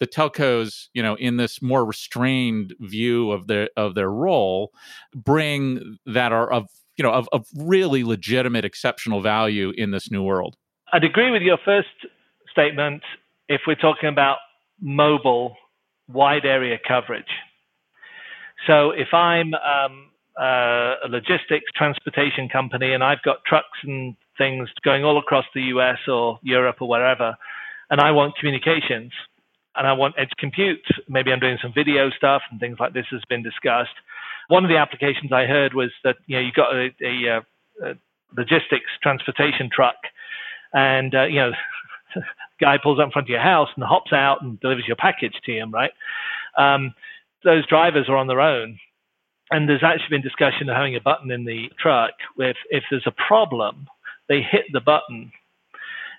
[0.00, 4.72] the telcos, you know, in this more restrained view of their of their role,
[5.14, 10.22] bring that are of you know of, of really legitimate, exceptional value in this new
[10.22, 10.56] world?
[10.92, 11.88] I'd agree with your first
[12.54, 13.02] statement
[13.48, 14.38] if we're talking about
[14.80, 15.56] mobile
[16.08, 17.32] wide area coverage.
[18.66, 24.68] So if I'm um, uh, a logistics transportation company and I've got trucks and things
[24.84, 27.36] going all across the US or Europe or wherever,
[27.90, 29.12] and I want communications
[29.76, 33.06] and I want edge compute, maybe I'm doing some video stuff and things like this
[33.10, 33.94] has been discussed.
[34.48, 37.94] One of the applications I heard was that you know you got a, a, a
[38.36, 39.96] logistics transportation truck,
[40.72, 41.52] and uh, you know
[42.60, 45.34] guy pulls up in front of your house and hops out and delivers your package
[45.44, 45.92] to you, right?
[46.56, 46.94] Um,
[47.44, 48.78] those drivers are on their own.
[49.50, 53.06] And there's actually been discussion of having a button in the truck If if there's
[53.06, 53.88] a problem,
[54.28, 55.32] they hit the button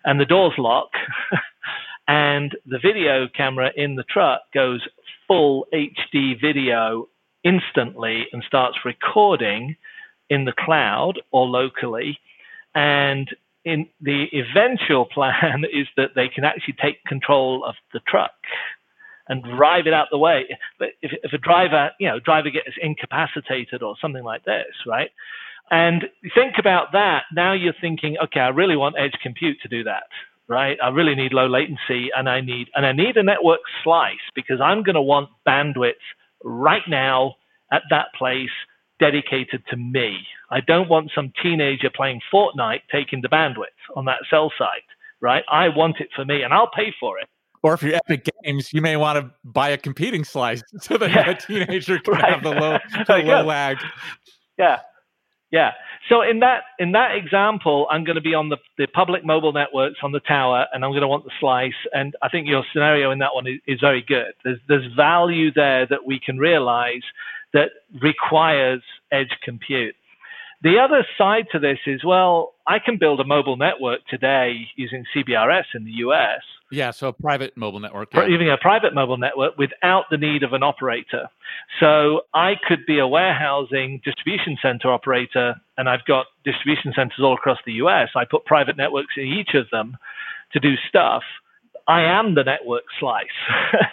[0.06, 0.90] and the doors lock
[2.08, 4.88] and the video camera in the truck goes
[5.28, 7.10] full HD video
[7.44, 9.76] instantly and starts recording
[10.30, 12.20] in the cloud or locally
[12.74, 13.30] and
[13.66, 18.32] in the eventual plan is that they can actually take control of the truck
[19.28, 20.46] and drive it out the way.
[20.78, 25.10] But if, if a driver, you know, driver gets incapacitated or something like this, right?
[25.72, 27.24] And think about that.
[27.34, 30.04] Now you're thinking, okay, I really want edge compute to do that,
[30.48, 30.78] right?
[30.82, 34.62] I really need low latency and I need, and I need a network slice because
[34.62, 35.94] I'm going to want bandwidth
[36.44, 37.34] right now
[37.72, 38.52] at that place
[39.00, 40.20] dedicated to me.
[40.52, 44.84] I don't want some teenager playing Fortnite taking the bandwidth on that cell site,
[45.22, 45.44] right?
[45.50, 47.28] I want it for me and I'll pay for it.
[47.64, 51.10] Or if you're Epic Games, you may want to buy a competing slice so that
[51.10, 51.32] yeah.
[51.32, 52.34] a teenager can right.
[52.34, 52.78] have the low,
[53.08, 53.78] the low lag.
[54.58, 54.80] Yeah.
[55.52, 55.72] Yeah.
[56.10, 59.54] So in that in that example, I'm going to be on the, the public mobile
[59.54, 61.74] networks on the tower, and I'm going to want the slice.
[61.94, 64.34] And I think your scenario in that one is, is very good.
[64.44, 67.02] There's there's value there that we can realize
[67.56, 67.70] that
[68.02, 69.96] requires edge compute.
[70.62, 75.06] The other side to this is, well, I can build a mobile network today using
[75.16, 76.42] CBRS in the US.
[76.72, 78.10] Yeah, so a private mobile network.
[78.14, 78.26] Yeah.
[78.26, 81.30] Using a private mobile network without the need of an operator.
[81.80, 87.36] So I could be a warehousing distribution center operator, and I've got distribution centers all
[87.36, 88.10] across the US.
[88.16, 89.98] I put private networks in each of them
[90.54, 91.24] to do stuff.
[91.88, 93.26] I am the network slice.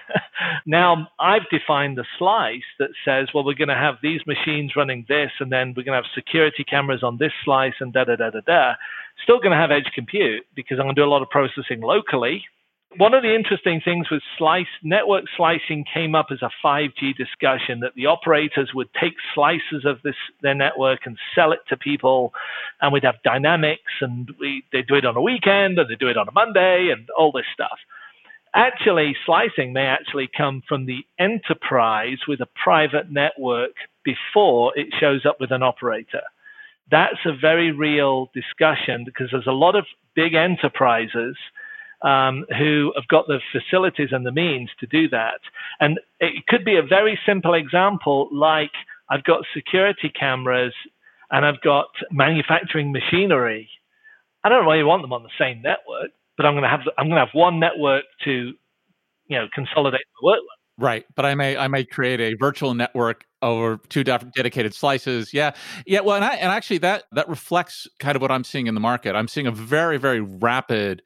[0.67, 5.05] now I've defined the slice that says, well, we're going to have these machines running
[5.09, 8.17] this, and then we're going to have security cameras on this slice, and da da
[8.17, 8.73] da da da.
[9.23, 11.81] Still going to have edge compute because I'm going to do a lot of processing
[11.81, 12.45] locally
[12.97, 17.81] one of the interesting things was slice network slicing came up as a 5G discussion
[17.81, 22.33] that the operators would take slices of this their network and sell it to people,
[22.81, 26.09] and we'd have dynamics, and we they do it on a weekend and they do
[26.09, 27.79] it on a Monday and all this stuff.
[28.55, 33.73] Actually, slicing may actually come from the enterprise with a private network
[34.05, 36.23] before it shows up with an operator.
[36.91, 41.37] That's a very real discussion because there's a lot of big enterprises
[42.03, 45.41] um, who have got the facilities and the means to do that.
[45.81, 48.73] And it could be a very simple example like
[49.09, 50.75] I've got security cameras
[51.31, 53.69] and I've got manufacturing machinery.
[54.45, 57.07] I don't really want them on the same network, but I'm going to have I'm
[57.07, 58.53] going to have one network to
[59.29, 60.59] you know consolidate the workload.
[60.79, 65.33] Right, but I may I may create a virtual network over two dedicated slices.
[65.33, 65.53] Yeah,
[65.87, 66.01] yeah.
[66.01, 68.81] Well, and I, and actually that that reflects kind of what I'm seeing in the
[68.81, 69.15] market.
[69.15, 71.03] I'm seeing a very very rapid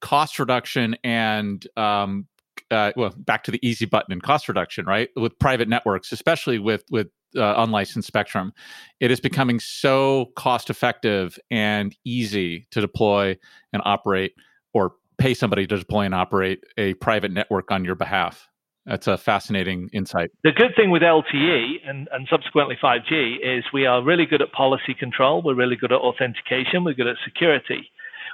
[0.00, 2.26] cost reduction and um,
[2.70, 5.08] uh, well, back to the easy button and cost reduction, right?
[5.16, 8.52] With private networks, especially with with uh, unlicensed spectrum,
[8.98, 13.36] it is becoming so cost effective and easy to deploy
[13.72, 14.34] and operate,
[14.72, 18.48] or pay somebody to deploy and operate a private network on your behalf.
[18.86, 20.30] That's a fascinating insight.
[20.42, 24.52] The good thing with LTE and, and subsequently 5G is we are really good at
[24.52, 25.42] policy control.
[25.42, 26.82] We're really good at authentication.
[26.82, 27.90] We're good at security.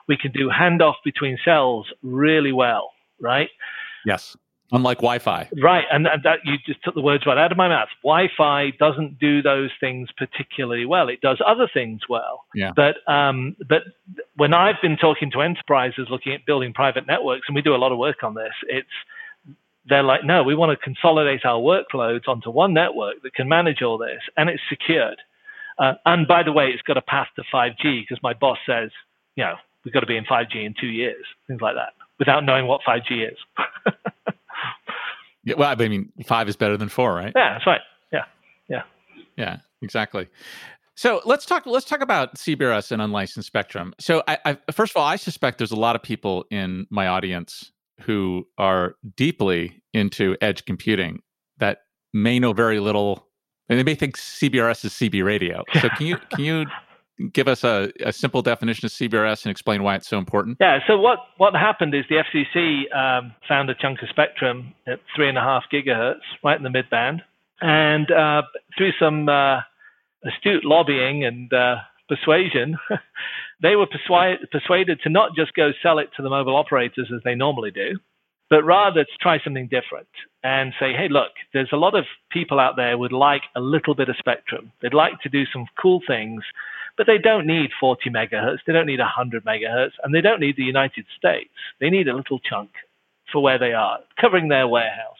[0.09, 3.49] We can do handoff between cells really well, right?
[4.05, 4.37] Yes.
[4.73, 5.85] Unlike Wi-Fi, right?
[5.93, 7.89] And, and that you just took the words right out of my mouth.
[8.03, 11.09] Wi-Fi doesn't do those things particularly well.
[11.09, 12.45] It does other things well.
[12.53, 12.73] Yeah.
[12.75, 13.83] But um, but
[14.35, 17.79] when I've been talking to enterprises looking at building private networks, and we do a
[17.79, 18.89] lot of work on this, it's
[19.89, 23.83] they're like, no, we want to consolidate our workloads onto one network that can manage
[23.83, 25.19] all this, and it's secured.
[25.79, 28.91] Uh, and by the way, it's got a path to 5G because my boss says,
[29.37, 29.55] you know,
[29.87, 32.81] we've got to be in 5G in two years, things like that, without knowing what
[32.87, 33.39] 5G is.
[35.45, 37.33] yeah, well, I mean, five is better than four, right?
[37.35, 37.81] Yeah, that's right.
[38.13, 38.25] Yeah,
[38.69, 38.83] yeah,
[39.37, 40.29] yeah, exactly.
[40.97, 41.67] So let's talk.
[41.67, 43.95] Let's talk about CBRS and unlicensed spectrum.
[44.01, 47.07] So, I, I, first of all, I suspect there's a lot of people in my
[47.07, 47.71] audience
[48.01, 51.21] who are deeply into edge computing
[51.59, 53.27] that may know very little
[53.69, 55.63] and they may think CBRS is CB radio.
[55.81, 56.67] So can you can you
[57.33, 60.59] give us a, a simple definition of CBRS and explain why it's so important?
[60.61, 60.79] Yeah.
[60.87, 65.29] So what what happened is the FCC um, found a chunk of spectrum at three
[65.29, 67.23] and a half gigahertz, right in the mid band,
[67.61, 68.43] and uh,
[68.77, 69.61] through some uh,
[70.25, 71.77] astute lobbying and uh,
[72.09, 72.77] persuasion,
[73.63, 77.23] they were persuaded, persuaded to not just go sell it to the mobile operators as
[77.25, 77.99] they normally do,
[78.51, 80.09] but rather to try something different
[80.43, 83.95] and say, hey, look, there's a lot of people out there would like a little
[83.95, 84.73] bit of spectrum.
[84.81, 86.43] They'd like to do some cool things,
[86.97, 88.59] but they don't need 40 megahertz.
[88.67, 91.51] They don't need 100 megahertz, and they don't need the United States.
[91.81, 92.71] They need a little chunk
[93.33, 95.19] for where they are, covering their warehouse.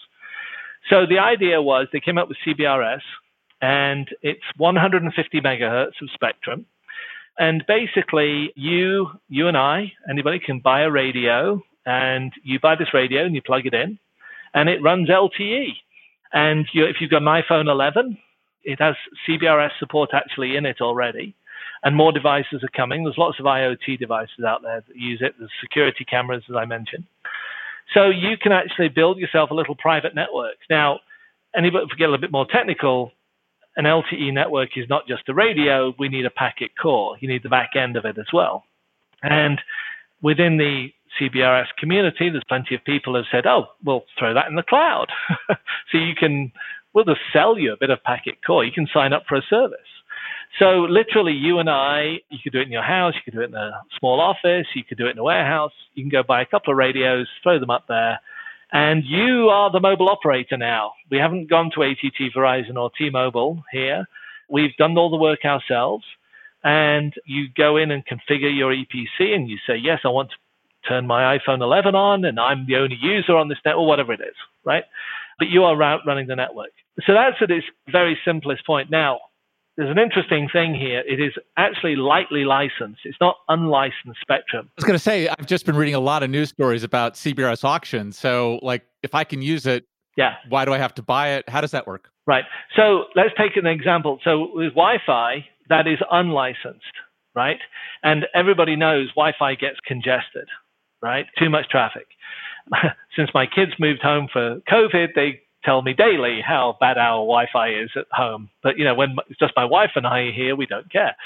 [0.89, 3.03] So the idea was they came up with CBRS,
[3.61, 6.67] and it's 150 megahertz of spectrum.
[7.39, 12.93] And basically, you, you and I, anybody can buy a radio, and you buy this
[12.93, 13.99] radio and you plug it in,
[14.53, 15.69] and it runs LTE.
[16.33, 18.19] And you, if you've got an iPhone 11,
[18.65, 21.35] it has CBRS support actually in it already,
[21.83, 23.05] and more devices are coming.
[23.05, 25.35] There's lots of IoT devices out there that use it.
[25.39, 27.05] There's security cameras, as I mentioned.
[27.95, 30.57] So you can actually build yourself a little private network.
[30.69, 31.01] Now,
[31.57, 33.13] anybody, if we get a little bit more technical,
[33.77, 35.95] an LTE network is not just a radio.
[35.99, 37.17] We need a packet core.
[37.21, 38.65] You need the back end of it as well.
[39.23, 39.61] And
[40.23, 40.89] within the
[41.21, 44.63] CBRS community, there's plenty of people who have said, oh, we'll throw that in the
[44.63, 45.07] cloud.
[45.93, 46.53] so you can,
[46.93, 48.65] we'll just sell you a bit of packet core.
[48.65, 49.79] You can sign up for a service.
[50.59, 53.43] So literally, you and I, you could do it in your house, you could do
[53.43, 55.73] it in a small office, you could do it in a warehouse.
[55.95, 58.21] You can go buy a couple of radios, throw them up there,
[58.73, 60.93] and you are the mobile operator now.
[61.11, 64.07] We haven't gone to ATT, Verizon, or T-Mobile here.
[64.49, 66.05] We've done all the work ourselves.
[66.65, 70.37] And you go in and configure your EPC, and you say, yes, I want to
[70.89, 74.13] turn my iPhone 11 on, and I'm the only user on this network, or whatever
[74.13, 74.35] it is,
[74.65, 74.83] right?
[75.39, 76.73] But you are running the network.
[77.07, 78.91] So that's at its very simplest point.
[78.91, 79.21] Now,
[79.77, 81.03] there's an interesting thing here.
[81.07, 83.01] It is actually lightly licensed.
[83.05, 84.69] It's not unlicensed spectrum.
[84.71, 87.15] I was going to say, I've just been reading a lot of news stories about
[87.15, 88.19] CBRS auctions.
[88.19, 89.85] So, like, if I can use it,
[90.17, 90.35] yeah.
[90.49, 91.49] Why do I have to buy it?
[91.49, 92.09] How does that work?
[92.27, 92.45] Right.
[92.75, 94.19] So let's take an example.
[94.25, 96.85] So with Wi-Fi, that is unlicensed,
[97.35, 97.59] right?
[98.03, 100.49] And everybody knows Wi-Fi gets congested,
[101.03, 101.27] right?
[101.39, 102.07] Too much traffic.
[103.17, 107.69] Since my kids moved home for COVID, they tell me daily how bad our Wi-Fi
[107.71, 108.49] is at home.
[108.63, 111.17] But you know, when it's just my wife and I here, we don't care.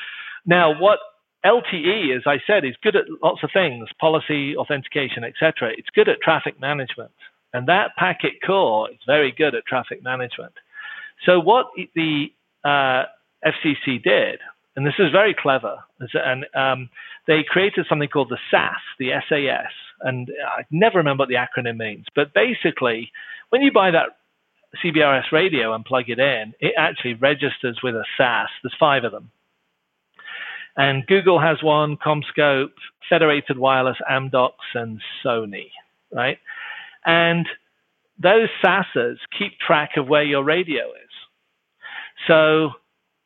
[0.47, 0.99] Now, what
[1.45, 5.73] LTE, as I said, is good at lots of things: policy, authentication, etc.
[5.77, 7.13] It's good at traffic management,
[7.53, 10.55] and that packet core is very good at traffic management.
[11.27, 12.27] So what the
[12.65, 13.05] uh,
[13.45, 14.41] FCC did,
[14.75, 15.77] and this is very clever,
[16.15, 16.89] and um,
[17.27, 21.77] they created something called the SAS, the SAS, and I never remember what the acronym
[21.77, 23.13] means, but basically,
[23.51, 24.17] when you buy that
[24.85, 28.49] CBRS radio and plug it in, it actually registers with a SAS.
[28.63, 29.31] There's five of them.
[30.77, 32.71] And Google has one, CommScope,
[33.09, 35.71] Federated Wireless, Amdocs, and Sony,
[36.13, 36.39] right?
[37.05, 37.47] And
[38.23, 41.11] those SASs keep track of where your radio is.
[42.29, 42.71] So,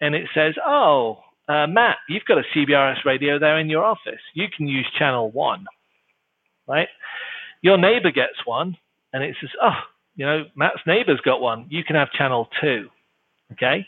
[0.00, 1.18] and it says, oh,
[1.48, 4.20] uh, Matt, you've got a CBRS radio there in your office.
[4.34, 5.66] You can use channel one,
[6.66, 6.88] right?
[7.60, 8.76] Your neighbor gets one,
[9.12, 9.80] and it says, oh,
[10.16, 11.66] You know, Matt's neighbor's got one.
[11.68, 12.88] You can have channel two.
[13.52, 13.84] Okay,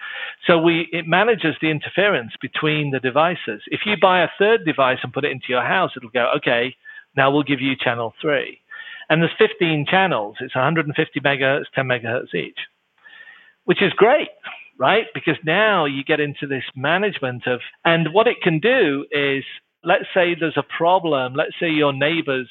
[0.46, 3.62] so we it manages the interference between the devices.
[3.68, 6.76] If you buy a third device and put it into your house, it'll go, okay,
[7.16, 8.60] now we'll give you channel three.
[9.08, 10.36] And there's 15 channels.
[10.40, 12.58] It's 150 megahertz, 10 megahertz each,
[13.64, 14.28] which is great,
[14.78, 15.06] right?
[15.14, 19.44] Because now you get into this management of, and what it can do is,
[19.84, 21.34] let's say there's a problem.
[21.34, 22.50] Let's say your neighbor's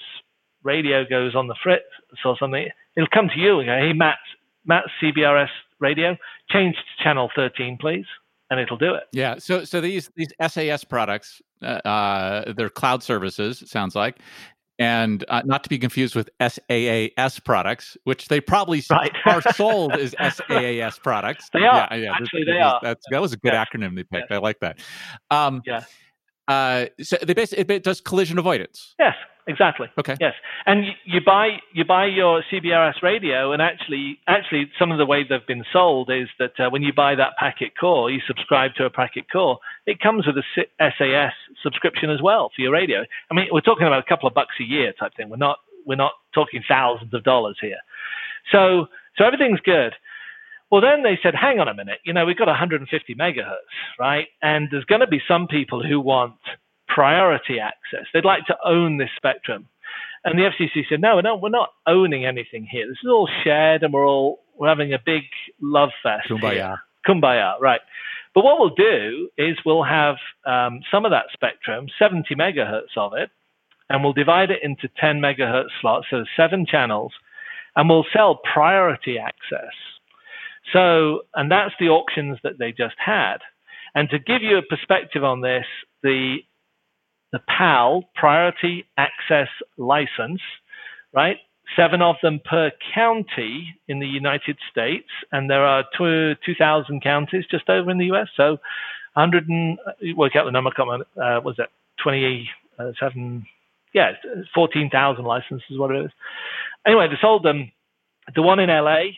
[0.66, 1.86] radio goes on the fritz
[2.26, 2.68] or something.
[2.98, 4.18] It'll come to you and go, hey, Matt,
[4.66, 5.50] Matt's CBRS
[5.80, 6.18] radio,
[6.50, 8.06] change to channel 13, please.
[8.50, 9.04] And it'll do it.
[9.12, 9.38] Yeah.
[9.40, 13.64] So, so these these SAS products, uh, uh, they're cloud services.
[13.64, 14.20] It sounds like,
[14.78, 19.12] and uh, not to be confused with SaaS products, which they probably right.
[19.26, 21.50] are sold as SaaS products.
[21.54, 21.88] They are.
[21.92, 22.80] Yeah, yeah Actually, they are.
[22.84, 23.66] That's, that was a good yeah.
[23.66, 24.30] acronym they picked.
[24.30, 24.38] Yeah.
[24.38, 24.80] I like that.
[25.32, 25.84] Um, yeah.
[26.48, 28.94] Uh, so they basically it does collision avoidance.
[29.00, 29.16] Yes,
[29.48, 29.88] exactly.
[29.98, 30.16] Okay.
[30.20, 30.34] Yes,
[30.66, 35.24] and you, buy you buy your CBRS radio, and actually, actually, some of the way
[35.24, 38.86] they've been sold is that uh, when you buy that packet core, you subscribe to
[38.86, 39.60] a packet core.
[39.86, 43.06] It comes with a SAS subscription as well for your radio.
[43.32, 45.30] I mean, we're talking about a couple of bucks a year type thing.
[45.30, 47.80] We're not we're not talking thousands of dollars here.
[48.52, 48.88] So
[49.18, 49.94] so everything's good.
[50.72, 54.28] Well, then they said, hang on a minute, you know, we've got 150 megahertz, right?
[54.42, 56.36] And there's going to be some people who want
[56.88, 58.08] priority access.
[58.14, 59.68] They'd like to own this spectrum.
[60.24, 62.88] And the FCC said, no, no, we're not owning anything here.
[62.88, 65.24] This is all shared and we're all, we're having a big
[65.62, 66.30] love fest.
[66.30, 66.54] Kumbaya.
[66.54, 66.80] Here.
[67.08, 67.82] Kumbaya, right.
[68.34, 70.16] But what we'll do is we'll have
[70.46, 73.30] um, some of that spectrum, 70 megahertz of it,
[73.90, 77.14] and we'll divide it into 10 megahertz slots, so seven channels,
[77.76, 79.74] and we'll sell priority access.
[80.74, 83.38] So, and that's the auctions that they just had.
[83.94, 85.66] And to give you a perspective on this,
[86.04, 86.38] the
[87.36, 90.42] the PAL Priority Access License,
[91.14, 91.38] right?
[91.76, 97.70] Seven of them per county in the United States, and there are 2,000 counties just
[97.70, 98.30] over in the US.
[98.38, 98.58] So,
[99.14, 99.78] 100 and
[100.16, 100.72] work out the number.
[100.72, 101.70] Come on, uh, was that
[102.02, 103.46] 27?
[103.94, 104.12] Yeah,
[104.54, 106.12] 14,000 licenses, what it is.
[106.88, 107.72] Anyway, they sold them.
[108.34, 109.12] The one in LA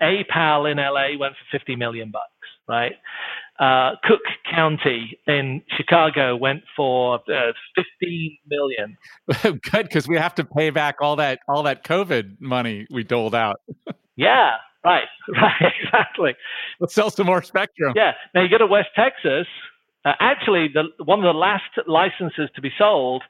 [0.00, 2.24] a PAL in LA went for 50 million bucks,
[2.68, 2.92] right?
[3.60, 7.52] Uh, Cook County in Chicago went for uh,
[8.00, 8.96] 15 million.
[9.70, 13.34] Good, because we have to pay back all that all that COVID money we doled
[13.34, 13.60] out.
[14.16, 14.52] yeah,
[14.82, 15.04] right,
[15.42, 16.34] right, exactly.
[16.80, 17.92] Let's sell some more Spectrum.
[17.94, 18.12] Yeah.
[18.34, 19.46] Now you go to West Texas.
[20.06, 23.22] Uh, actually, the one of the last licenses to be sold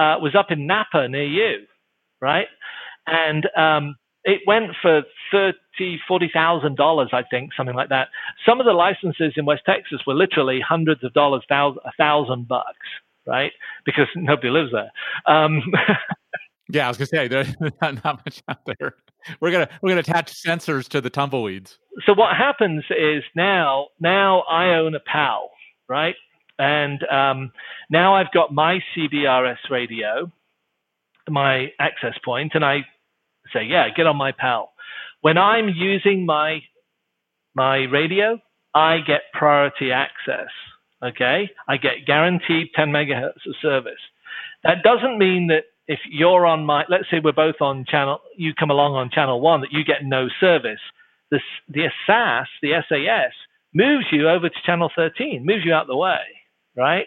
[0.00, 1.66] uh, was up in Napa near you,
[2.20, 2.48] right?
[3.06, 3.94] And um,
[4.26, 8.08] it went for thirty, forty thousand dollars, I think, something like that.
[8.44, 12.48] Some of the licenses in West Texas were literally hundreds of dollars, thousand, a thousand
[12.48, 12.86] bucks,
[13.24, 13.52] right?
[13.84, 14.90] Because nobody lives there.
[15.32, 15.62] Um,
[16.68, 18.96] yeah, I was gonna say there's not, not much out there.
[19.40, 21.78] We're gonna we're gonna attach sensors to the tumbleweeds.
[22.04, 25.50] So what happens is now now I own a PAL,
[25.88, 26.16] right?
[26.58, 27.52] And um,
[27.90, 30.32] now I've got my CBRS radio,
[31.28, 32.86] my access point, and I
[33.52, 34.72] say, yeah, get on my PAL.
[35.20, 36.60] When I'm using my
[37.54, 38.38] my radio,
[38.74, 40.50] I get priority access.
[41.02, 44.00] Okay, I get guaranteed 10 megahertz of service.
[44.64, 48.52] That doesn't mean that if you're on my, let's say we're both on channel, you
[48.54, 50.80] come along on channel one, that you get no service.
[51.30, 53.32] The, the SAS, the SAS,
[53.72, 56.20] moves you over to channel 13, moves you out the way,
[56.76, 57.06] right?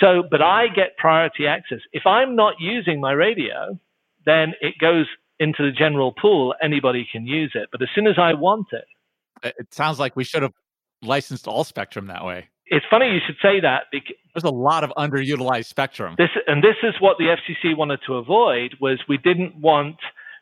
[0.00, 1.80] So, but I get priority access.
[1.92, 3.78] If I'm not using my radio,
[4.24, 5.06] then it goes
[5.38, 7.68] into the general pool, anybody can use it.
[7.72, 8.84] But as soon as I want it,
[9.42, 10.52] it sounds like we should have
[11.02, 12.48] licensed all spectrum that way.
[12.66, 16.14] It's funny you should say that because there's a lot of underutilized spectrum.
[16.16, 19.96] This and this is what the FCC wanted to avoid was we didn't want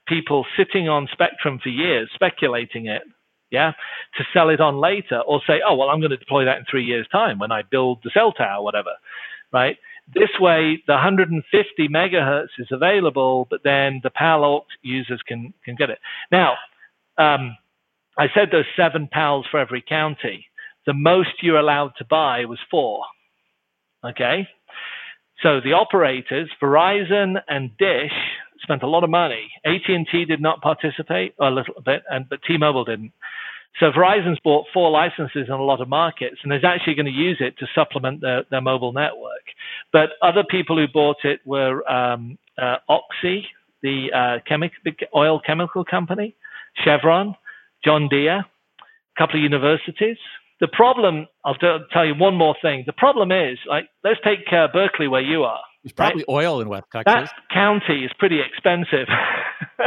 [0.06, 3.02] people sitting on spectrum for years speculating it,
[3.50, 3.72] yeah,
[4.16, 6.64] to sell it on later or say, oh well, I'm going to deploy that in
[6.70, 8.92] three years' time when I build the cell tower, or whatever,
[9.52, 9.76] right?
[10.14, 15.90] This way, the 150 megahertz is available, but then the PAL users can, can get
[15.90, 15.98] it.
[16.30, 16.54] Now,
[17.18, 17.56] um,
[18.18, 20.46] I said there's seven PALs for every county.
[20.86, 23.04] The most you're allowed to buy was four.
[24.04, 24.48] Okay?
[25.42, 28.12] So the operators, Verizon and Dish,
[28.62, 29.50] spent a lot of money.
[29.64, 33.12] AT&T did not participate, a little bit, and but T-Mobile didn't.
[33.80, 37.12] So Verizon's bought four licenses in a lot of markets and is actually going to
[37.12, 39.44] use it to supplement their, their mobile network.
[39.92, 43.46] But other people who bought it were um, uh, Oxy,
[43.82, 46.36] the uh, oil chemical company,
[46.84, 47.34] Chevron,
[47.84, 48.44] John Deere, a
[49.18, 50.18] couple of universities.
[50.60, 52.84] The problem, I'll tell you one more thing.
[52.86, 56.44] The problem is, like, let's take uh, Berkeley where you are, There's probably right?
[56.44, 57.12] oil in West Texas.
[57.12, 59.08] That county is pretty expensive.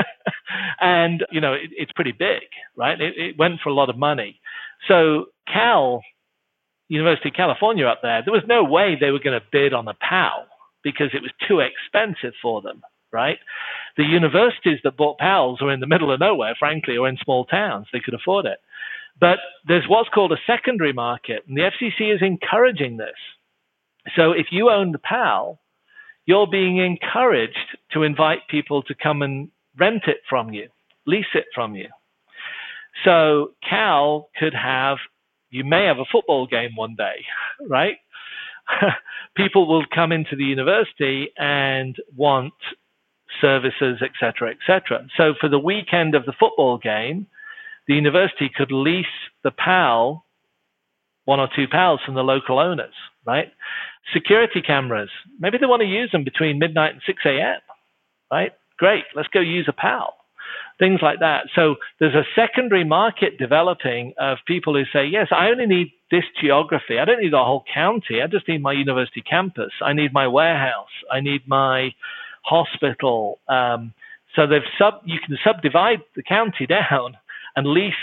[0.82, 2.44] and, you know, it, it's pretty big,
[2.76, 3.00] right?
[3.00, 4.40] It, it went for a lot of money.
[4.88, 6.02] So Cal,
[6.90, 9.88] University of California up there, there was no way they were going to bid on
[9.88, 10.48] a PAL
[10.84, 12.82] because it was too expensive for them,
[13.12, 13.38] right?
[13.98, 17.46] The universities that bought PALs were in the middle of nowhere, frankly, or in small
[17.46, 17.88] towns.
[17.92, 18.60] They could afford it.
[19.20, 23.16] But there's what's called a secondary market, and the FCC is encouraging this.
[24.16, 25.60] So if you own the PAL,
[26.26, 30.70] you're being encouraged to invite people to come and rent it from you,
[31.06, 31.88] lease it from you.
[33.04, 34.98] So Cal could have,
[35.50, 37.26] you may have a football game one day,
[37.68, 37.98] right?
[39.38, 42.54] people will come into the university and want
[43.42, 45.08] services, etc., etc.
[45.18, 47.28] So for the weekend of the football game,
[47.88, 49.06] the university could lease
[49.44, 50.26] the PAL,
[51.26, 52.94] one or two PALs from the local owners,
[53.26, 53.52] right?
[54.14, 55.10] Security cameras,
[55.40, 57.60] maybe they want to use them between midnight and 6 a.m.,
[58.32, 58.52] right?
[58.78, 60.16] Great, let's go use a PAL.
[60.78, 61.46] Things like that.
[61.56, 66.26] So there's a secondary market developing of people who say, yes, I only need this
[66.42, 67.00] geography.
[67.00, 68.22] I don't need the whole county.
[68.22, 69.72] I just need my university campus.
[69.82, 70.92] I need my warehouse.
[71.12, 71.92] I need my
[72.44, 73.40] hospital.
[73.48, 73.94] Um,
[74.36, 77.18] so they've sub, you can subdivide the county down
[77.56, 77.94] and lease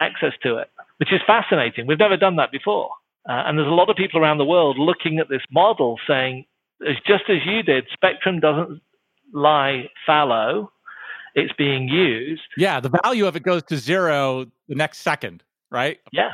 [0.00, 1.86] access to it, which is fascinating.
[1.86, 2.90] We've never done that before.
[3.28, 6.46] Uh, and there's a lot of people around the world looking at this model saying,
[7.06, 8.80] just as you did, spectrum doesn't
[9.34, 10.72] lie fallow,
[11.34, 12.42] it's being used.
[12.56, 15.98] Yeah, the value of it goes to zero the next second, right?
[16.12, 16.30] Yeah,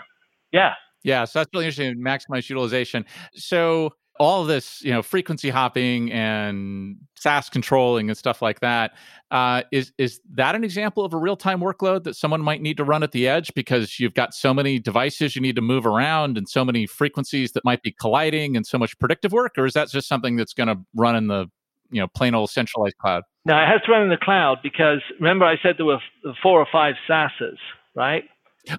[0.53, 0.75] yeah.
[1.03, 1.97] Yeah, so that's really interesting.
[1.99, 3.05] Maximize utilization.
[3.35, 8.93] So all of this, you know, frequency hopping and SAS controlling and stuff like that,
[9.31, 12.77] uh, is is that an example of a real time workload that someone might need
[12.77, 15.87] to run at the edge because you've got so many devices you need to move
[15.87, 19.67] around and so many frequencies that might be colliding and so much predictive work, or
[19.67, 21.47] is that just something that's going to run in the
[21.91, 23.25] you know plain old centralized cloud?
[23.45, 25.99] No, it has to run in the cloud because remember I said there were
[26.43, 27.59] four or five SASs,
[27.95, 28.25] right?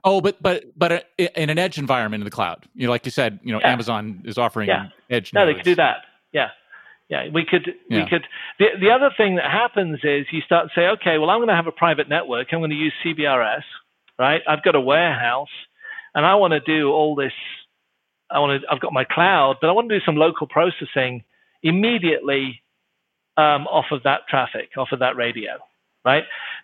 [0.03, 3.11] Oh, but but but in an edge environment in the cloud, you know, like you
[3.11, 3.71] said, you know, yeah.
[3.71, 4.87] Amazon is offering yeah.
[5.09, 5.31] edge.
[5.33, 5.51] No, nodes.
[5.51, 5.97] they could do that.
[6.31, 6.49] Yeah,
[7.09, 8.03] yeah, we could yeah.
[8.03, 8.25] we could.
[8.59, 11.49] The the other thing that happens is you start to say, okay, well, I'm going
[11.49, 12.47] to have a private network.
[12.51, 13.63] I'm going to use CBRS,
[14.17, 14.41] right?
[14.47, 15.53] I've got a warehouse,
[16.15, 17.33] and I want to do all this.
[18.31, 18.67] I want to.
[18.71, 21.23] I've got my cloud, but I want to do some local processing
[21.61, 22.63] immediately
[23.37, 25.59] um, off of that traffic, off of that radio
[26.05, 26.23] right?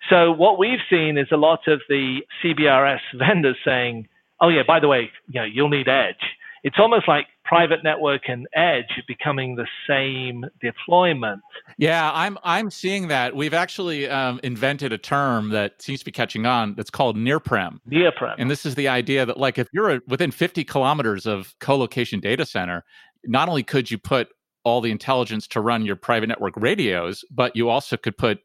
[0.10, 4.08] So what we've seen is a lot of the CBRS vendors saying,
[4.39, 6.16] "Oh yeah, by the way, you know, you'll need edge."
[6.64, 11.42] It's almost like private network and edge becoming the same deployment.
[11.78, 13.36] Yeah, I'm I'm seeing that.
[13.36, 16.76] We've actually um, invented a term that seems to be catching on.
[16.76, 17.82] That's called near-prem.
[17.88, 18.36] Near-prem.
[18.38, 22.46] And this is the idea that like if you're within 50 kilometers of co-location data
[22.46, 22.84] center,
[23.26, 24.30] not only could you put
[24.64, 28.39] all the intelligence to run your private network radios, but you also could put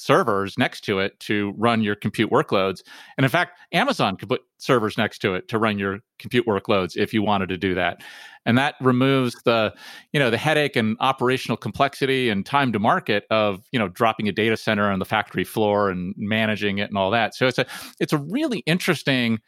[0.00, 2.82] servers next to it to run your compute workloads.
[3.16, 6.96] And in fact, Amazon could put servers next to it to run your compute workloads
[6.96, 8.02] if you wanted to do that.
[8.46, 9.74] And that removes the,
[10.12, 14.28] you know, the headache and operational complexity and time to market of, you know, dropping
[14.28, 17.34] a data center on the factory floor and managing it and all that.
[17.34, 17.66] So it's a
[18.00, 19.40] it's a really interesting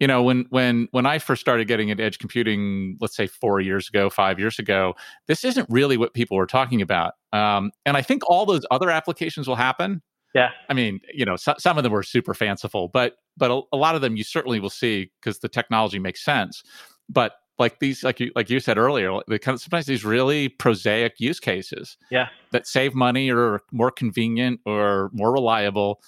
[0.00, 3.60] you know when when when i first started getting into edge computing let's say four
[3.60, 4.94] years ago five years ago
[5.26, 7.14] this isn't really what people were talking about.
[7.32, 10.02] Um, and i think all those other applications will happen.
[10.34, 10.50] Yeah.
[10.68, 13.76] I mean you know so, some of them were super fanciful but but a, a
[13.76, 16.62] lot of them you certainly will see because the technology makes sense.
[17.08, 20.48] But like these like you like you said earlier they kind of sometimes these really
[20.48, 22.28] prosaic use cases yeah.
[22.52, 26.00] that save money or more convenient or more reliable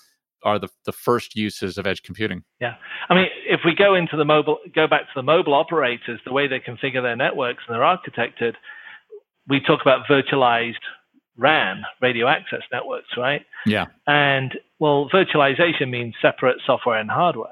[0.47, 2.45] are the, the first uses of edge computing.
[2.61, 2.77] Yeah.
[3.11, 6.33] I mean, if we go into the mobile, go back to the mobile operators, the
[6.33, 8.55] way they configure their networks and they're architected,
[9.49, 10.75] we talk about virtualized
[11.37, 13.45] RAN, radio access networks, right?
[13.67, 13.87] Yeah.
[14.07, 17.51] And well, virtualization means separate software and hardware.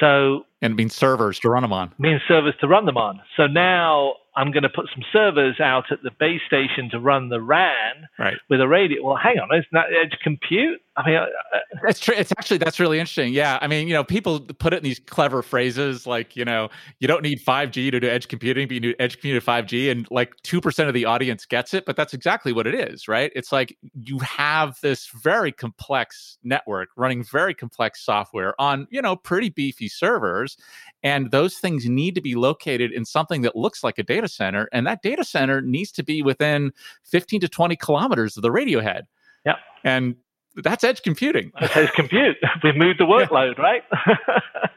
[0.00, 1.92] So and it means servers to run them on.
[1.98, 3.20] Means servers to run them on.
[3.36, 7.28] So now I'm going to put some servers out at the base station to run
[7.28, 8.36] the RAN right.
[8.48, 9.04] with a radio.
[9.04, 10.80] Well, hang on, isn't that edge compute?
[10.96, 12.14] I mean, uh, uh that's true.
[12.16, 13.32] It's actually that's really interesting.
[13.32, 16.68] Yeah, I mean, you know, people put it in these clever phrases like, you know,
[17.00, 20.06] you don't need 5G to do edge computing, but you need edge computing 5G, and
[20.10, 21.86] like two percent of the audience gets it.
[21.86, 23.32] But that's exactly what it is, right?
[23.34, 29.16] It's like you have this very complex network running very complex software on, you know,
[29.16, 30.58] pretty beefy servers,
[31.02, 34.68] and those things need to be located in something that looks like a data center.
[34.72, 36.72] And that data center needs to be within
[37.04, 39.06] 15 to 20 kilometers of the radio head.
[39.44, 39.56] Yeah.
[39.84, 40.16] And
[40.56, 41.52] that's edge computing.
[41.60, 42.36] That's edge compute.
[42.64, 43.62] we moved the workload, yeah.
[43.62, 43.82] right?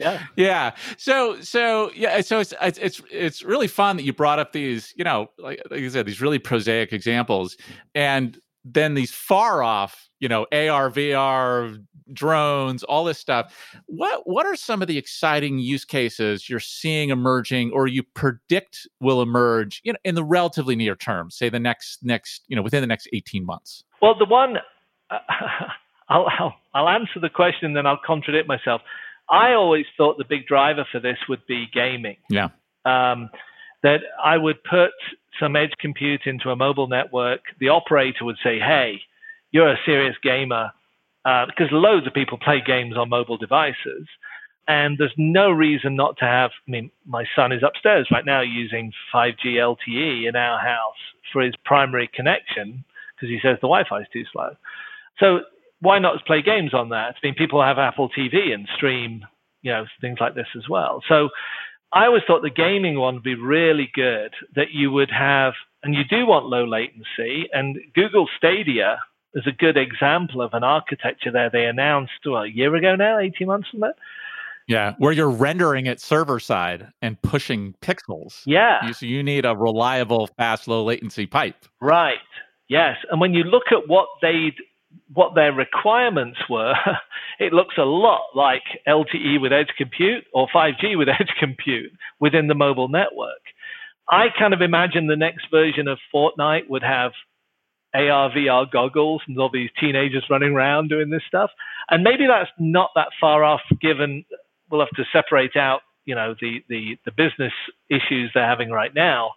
[0.00, 0.74] yeah, yeah.
[0.96, 5.04] So, so yeah, so it's it's it's really fun that you brought up these, you
[5.04, 7.56] know, like, like I said, these really prosaic examples,
[7.94, 11.82] and then these far off, you know, AR, VR,
[12.12, 13.54] drones, all this stuff.
[13.86, 18.86] What what are some of the exciting use cases you're seeing emerging, or you predict
[19.00, 22.62] will emerge, you know, in the relatively near term, say the next next, you know,
[22.62, 23.84] within the next eighteen months?
[24.00, 24.58] Well, the one.
[26.08, 28.82] I'll, I'll, I'll answer the question, then I'll contradict myself.
[29.30, 32.16] I always thought the big driver for this would be gaming.
[32.28, 32.48] Yeah.
[32.84, 33.30] Um,
[33.82, 34.92] that I would put
[35.40, 37.40] some edge compute into a mobile network.
[37.58, 39.00] The operator would say, "Hey,
[39.50, 40.72] you're a serious gamer,"
[41.24, 44.06] uh, because loads of people play games on mobile devices,
[44.68, 46.50] and there's no reason not to have.
[46.66, 51.02] I mean, my son is upstairs right now using 5G LTE in our house
[51.32, 52.84] for his primary connection
[53.14, 54.56] because he says the Wi-Fi is too slow.
[55.18, 55.40] So
[55.80, 57.14] why not play games on that?
[57.16, 59.24] I mean, people have Apple TV and stream,
[59.62, 61.02] you know, things like this as well.
[61.08, 61.28] So
[61.92, 65.94] I always thought the gaming one would be really good that you would have, and
[65.94, 67.48] you do want low latency.
[67.52, 68.98] And Google Stadia
[69.34, 73.18] is a good example of an architecture there they announced well, a year ago now,
[73.18, 73.96] 18 months from that.
[74.68, 78.42] Yeah, where you're rendering it server side and pushing pixels.
[78.46, 78.86] Yeah.
[78.86, 81.66] You, so you need a reliable, fast, low latency pipe.
[81.80, 82.18] Right.
[82.68, 82.96] Yes.
[83.10, 84.54] And when you look at what they'd
[85.12, 86.74] what their requirements were,
[87.38, 92.48] it looks a lot like LTE with edge compute or 5G with edge compute within
[92.48, 93.42] the mobile network.
[94.10, 97.12] I kind of imagine the next version of Fortnite would have
[97.94, 101.50] AR, VR goggles and all these teenagers running around doing this stuff.
[101.90, 104.24] And maybe that's not that far off given
[104.70, 107.52] we'll have to separate out you know the the the business
[107.88, 109.30] issues they're having right now.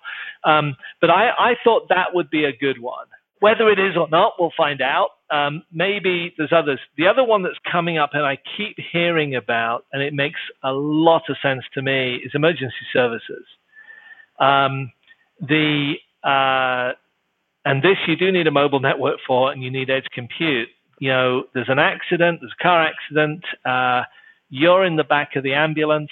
[0.44, 3.08] Um, but I, I thought that would be a good one.
[3.40, 5.10] Whether it is or not, we'll find out.
[5.32, 6.80] Um, maybe there's others.
[6.98, 10.72] The other one that's coming up and I keep hearing about, and it makes a
[10.72, 13.46] lot of sense to me, is emergency services.
[14.40, 14.92] Um,
[15.40, 16.94] the uh,
[17.66, 20.70] and this you do need a mobile network for, and you need edge compute.
[21.00, 23.44] You know, there's an accident, there's a car accident.
[23.66, 24.04] Uh,
[24.50, 26.12] you're in the back of the ambulance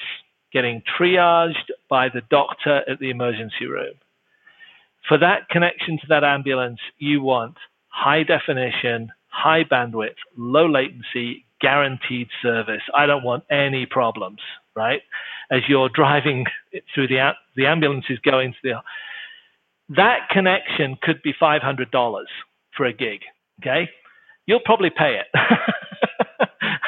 [0.52, 3.94] getting triaged by the doctor at the emergency room.
[5.08, 7.56] For that connection to that ambulance, you want
[7.94, 12.82] high definition, high bandwidth, low latency, guaranteed service.
[12.96, 14.40] I don't want any problems,
[14.76, 15.02] right?
[15.52, 16.46] As you're driving
[16.94, 18.74] through the the ambulance is going to the
[19.98, 22.24] that connection could be $500
[22.76, 23.22] for a gig,
[23.62, 23.90] okay?
[24.46, 25.28] You'll probably pay it.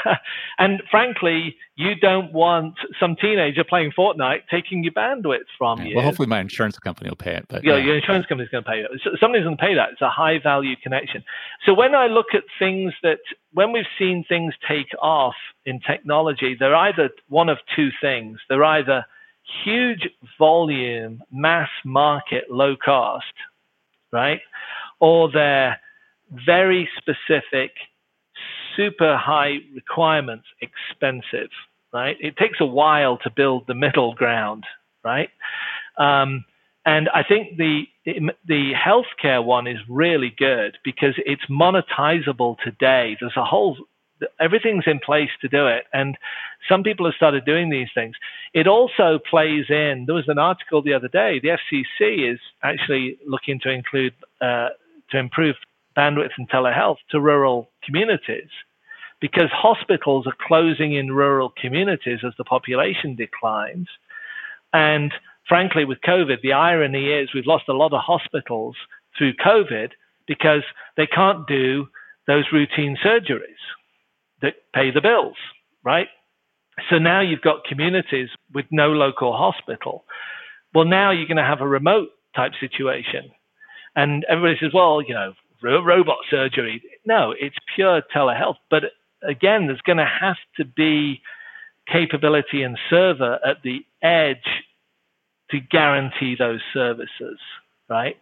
[0.60, 5.96] and frankly, you don't want some teenager playing Fortnite taking your bandwidth from yeah, you.
[5.96, 7.46] Well, hopefully my insurance company will pay it.
[7.48, 7.86] But yeah, yeah.
[7.86, 8.90] your insurance company's going to pay it.
[9.20, 9.90] Somebody's going to pay that.
[9.92, 11.24] It's a high value connection.
[11.66, 13.20] So when I look at things that,
[13.52, 15.36] when we've seen things take off
[15.66, 18.40] in technology, they're either one of two things.
[18.50, 19.06] They're either
[19.64, 20.08] huge
[20.40, 23.26] volume, mass market, low cost,
[24.12, 24.42] right?
[25.00, 25.80] Or they're
[26.46, 27.72] very specific
[28.76, 31.50] super high requirements expensive,
[31.94, 32.18] right?
[32.20, 34.66] It takes a while to build the middle ground,
[35.04, 35.30] right?
[35.98, 36.46] Um,
[36.86, 43.18] and I think the the healthcare one is really good because it's monetizable today.
[43.20, 43.78] There's a whole
[44.40, 46.18] everything's in place to do it, and
[46.70, 48.16] some people have started doing these things.
[48.54, 50.06] It also plays in.
[50.06, 51.40] There was an article the other day.
[51.40, 54.70] The FCC is actually looking to include uh,
[55.10, 55.56] to improve
[55.98, 58.50] bandwidth and telehealth to rural communities
[59.22, 63.88] because hospitals are closing in rural communities as the population declines.
[64.74, 65.14] And
[65.48, 68.76] frankly, with COVID, the irony is we've lost a lot of hospitals
[69.18, 69.92] through COVID
[70.28, 70.64] because
[70.98, 71.88] they can't do
[72.28, 73.62] those routine surgeries
[74.42, 75.38] that pay the bills,
[75.84, 76.08] right?
[76.90, 80.04] So now you've got communities with no local hospital.
[80.74, 83.32] Well, now you're going to have a remote type situation.
[83.96, 85.34] And everybody says, well, you know,
[85.64, 86.82] robot surgery.
[87.06, 88.58] No, it's pure telehealth.
[88.70, 88.84] But
[89.28, 91.22] again, there's going to have to be
[91.92, 94.38] capability and server at the edge
[95.52, 97.40] to guarantee those services,
[97.90, 98.18] right?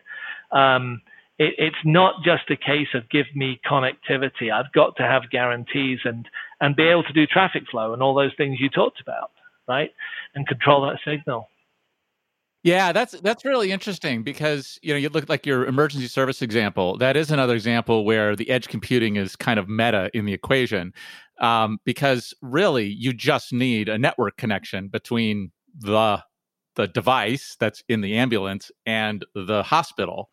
[0.51, 1.01] Um,
[1.39, 4.51] it, it's not just a case of give me connectivity.
[4.53, 6.27] I've got to have guarantees and,
[6.59, 9.31] and be able to do traffic flow and all those things you talked about,
[9.67, 9.91] right?
[10.35, 11.49] And control that signal.
[12.63, 16.97] Yeah, that's that's really interesting because you know you look like your emergency service example.
[16.97, 20.93] That is another example where the edge computing is kind of meta in the equation,
[21.41, 26.23] um, because really you just need a network connection between the
[26.75, 30.29] the device that's in the ambulance and the hospital.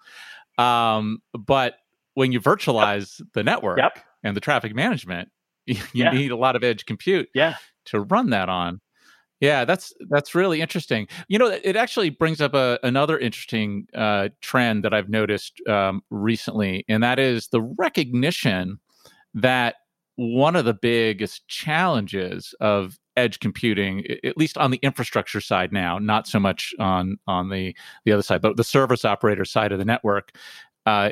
[0.57, 1.75] Um, but
[2.15, 3.29] when you virtualize yep.
[3.35, 3.99] the network yep.
[4.23, 5.31] and the traffic management,
[5.67, 6.11] you, yeah.
[6.13, 7.55] need a lot of edge compute yeah.
[7.87, 8.81] to run that on.
[9.41, 11.09] Yeah, that's that's really interesting.
[11.29, 16.03] You know, it actually brings up a, another interesting uh, trend that I've noticed um,
[16.11, 18.79] recently, and that is the recognition
[19.35, 19.77] that
[20.17, 25.99] one of the biggest challenges of edge computing, at least on the infrastructure side now,
[25.99, 27.75] not so much on on the
[28.05, 30.37] the other side, but the service operator side of the network,
[30.85, 31.11] uh,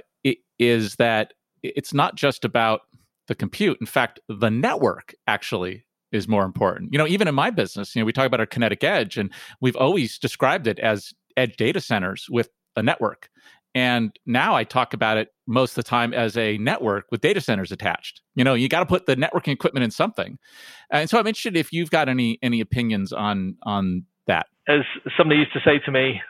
[0.58, 2.82] is that it's not just about
[3.26, 3.78] the compute.
[3.80, 6.92] In fact, the network actually is more important.
[6.92, 9.32] You know, even in my business, you know, we talk about our kinetic edge, and
[9.60, 13.28] we've always described it as edge data centers with a network.
[13.74, 17.40] And now I talk about it most of the time as a network with data
[17.40, 18.22] centers attached.
[18.34, 20.38] You know, you got to put the networking equipment in something.
[20.90, 24.46] And so I'm interested if you've got any any opinions on on that.
[24.68, 24.80] As
[25.16, 26.20] somebody used to say to me,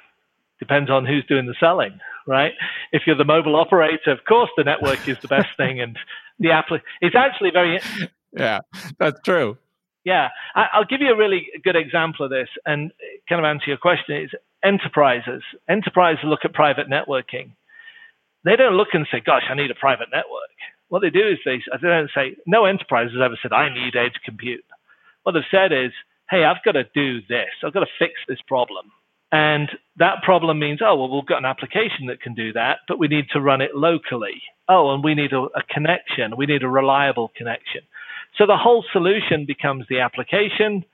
[0.59, 2.53] depends on who's doing the selling, right?
[2.93, 5.97] If you're the mobile operator, of course the network is the best thing and
[6.39, 6.67] the app
[7.01, 7.81] it's actually very
[8.37, 8.61] Yeah,
[8.99, 9.57] that's true.
[10.05, 12.93] Yeah, I'll give you a really good example of this and
[13.29, 14.17] kind of answer your question.
[14.17, 14.31] Is
[14.65, 15.43] enterprises.
[15.69, 17.53] Enterprises look at private networking.
[18.45, 20.51] They don't look and say, "Gosh, I need a private network."
[20.89, 23.97] What they do is they, they don't say, "No enterprise has ever said I need
[23.97, 24.65] edge compute."
[25.25, 25.93] What they've said is,
[26.31, 27.51] "Hey, I've got to do this.
[27.63, 28.91] I've got to fix this problem."
[29.31, 32.99] And that problem means, oh, well, we've got an application that can do that, but
[32.99, 34.41] we need to run it locally.
[34.69, 36.37] Oh, and we need a, a connection.
[36.37, 37.83] We need a reliable connection.
[38.39, 40.85] So the whole solution becomes the application,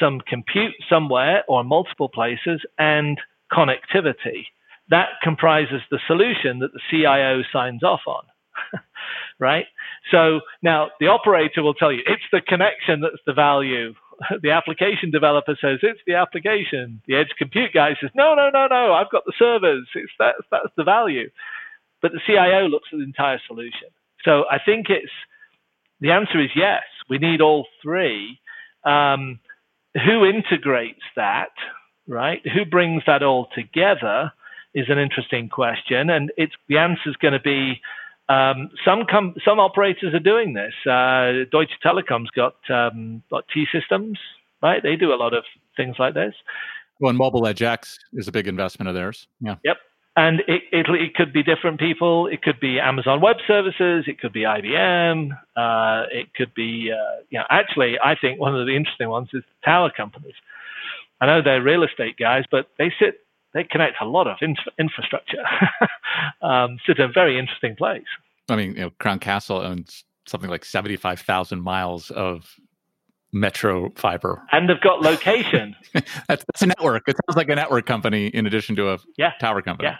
[0.00, 3.18] some compute somewhere or multiple places, and
[3.52, 4.46] connectivity.
[4.90, 8.24] That comprises the solution that the CIO signs off on.
[9.38, 9.66] right?
[10.10, 13.94] So now the operator will tell you it's the connection that's the value.
[14.42, 17.00] The application developer says it's the application.
[17.06, 19.86] The edge compute guy says, no, no, no, no, I've got the servers.
[19.94, 21.30] It's that, that's the value.
[22.02, 23.94] But the CIO looks at the entire solution.
[24.24, 25.12] So I think it's
[26.00, 26.82] the answer is yes.
[27.08, 28.40] We need all three.
[28.84, 29.40] Um,
[29.94, 31.52] who integrates that,
[32.06, 32.40] right?
[32.54, 34.32] Who brings that all together
[34.74, 37.80] is an interesting question, and it's the answer is going to be
[38.28, 40.74] um, some com- some operators are doing this.
[40.86, 44.18] Uh, Deutsche Telekom's got um, got T systems,
[44.62, 44.82] right?
[44.82, 45.44] They do a lot of
[45.76, 46.34] things like this.
[47.00, 49.28] Well, and MobiledgeX is a big investment of theirs.
[49.40, 49.56] Yeah.
[49.64, 49.76] Yep.
[50.18, 52.26] And it, it, it could be different people.
[52.26, 54.06] It could be Amazon Web Services.
[54.08, 55.30] It could be IBM.
[55.56, 59.28] Uh, it could be, uh, you know, actually, I think one of the interesting ones
[59.32, 60.34] is tower companies.
[61.20, 63.20] I know they're real estate guys, but they sit,
[63.54, 65.44] they connect a lot of inf- infrastructure.
[66.42, 68.02] um, sit in a very interesting place.
[68.48, 72.56] I mean, you know, Crown Castle owns something like seventy-five thousand miles of
[73.32, 74.42] metro fiber.
[74.50, 75.76] And they've got location.
[75.92, 77.08] that's, that's, a network.
[77.08, 79.32] It sounds like a network company in addition to a yeah.
[79.38, 79.90] tower company.
[79.90, 79.98] Yeah.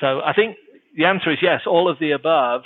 [0.00, 0.56] So I think
[0.96, 2.62] the answer is yes, all of the above.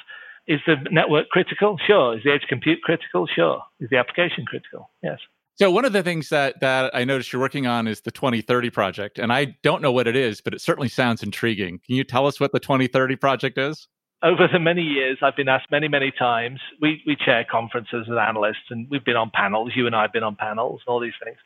[0.47, 1.79] Is the network critical?
[1.87, 2.15] Sure.
[2.17, 3.27] Is the edge compute critical?
[3.27, 3.63] Sure.
[3.81, 4.91] Is the application critical?
[5.03, 5.19] Yes.
[5.57, 8.71] So one of the things that that I noticed you're working on is the 2030
[8.71, 11.81] project, and I don't know what it is, but it certainly sounds intriguing.
[11.87, 13.87] Can you tell us what the 2030 project is?
[14.23, 16.59] Over the many years, I've been asked many, many times.
[16.83, 19.73] We we chair conferences as analysts, and we've been on panels.
[19.77, 21.39] You and I have been on panels, and all these things,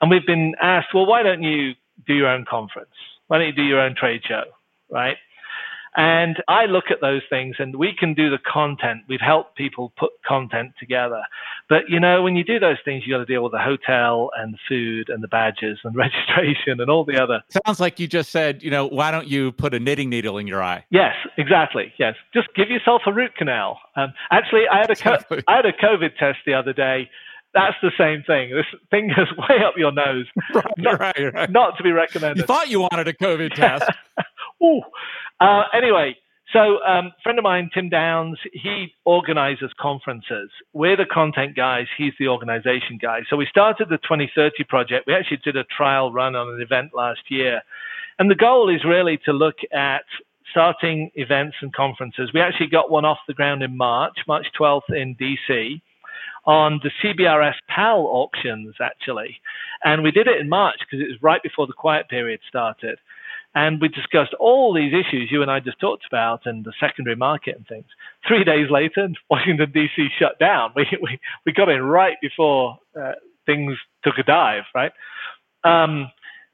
[0.00, 1.74] and we've been asked, well, why don't you
[2.04, 2.90] do your own conference?
[3.28, 4.42] Why don't you do your own trade show?
[4.90, 5.18] Right?
[5.94, 9.02] And I look at those things and we can do the content.
[9.08, 11.22] We've helped people put content together.
[11.68, 14.30] But you know, when you do those things, you got to deal with the hotel
[14.36, 17.42] and the food and the badges and registration and all the other.
[17.66, 20.46] Sounds like you just said, you know, why don't you put a knitting needle in
[20.46, 20.84] your eye?
[20.90, 21.92] Yes, exactly.
[21.98, 22.14] Yes.
[22.32, 23.78] Just give yourself a root canal.
[23.96, 27.10] Um, actually, I had a, co- I had a COVID test the other day
[27.54, 28.54] that's the same thing.
[28.54, 30.26] This thing goes way up your nose.
[30.54, 31.50] Right, not, right, right.
[31.50, 32.38] not to be recommended.
[32.38, 33.90] You thought you wanted a COVID test.
[34.62, 34.80] Ooh.
[35.42, 36.16] Uh, anyway,
[36.52, 40.50] so um, friend of mine, Tim Downs, he organizes conferences.
[40.72, 41.86] We're the content guys.
[41.96, 43.20] He's the organization guy.
[43.28, 45.06] So we started the 2030 project.
[45.06, 47.62] We actually did a trial run on an event last year.
[48.18, 50.04] And the goal is really to look at
[50.50, 52.30] starting events and conferences.
[52.32, 55.80] We actually got one off the ground in March, March 12th in DC
[56.44, 59.40] on the CBRS PAL auctions, actually.
[59.84, 62.98] And we did it in March because it was right before the quiet period started.
[63.54, 67.16] And we discussed all these issues you and I just talked about and the secondary
[67.16, 67.86] market and things.
[68.26, 70.08] Three days later, Washington, D.C.
[70.18, 70.72] shut down.
[70.76, 73.12] We, we, we got in right before uh,
[73.46, 74.92] things took a dive, right?
[75.64, 76.10] Um,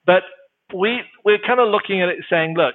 [0.07, 0.23] but
[0.75, 2.75] we, we're kind of looking at it saying, look,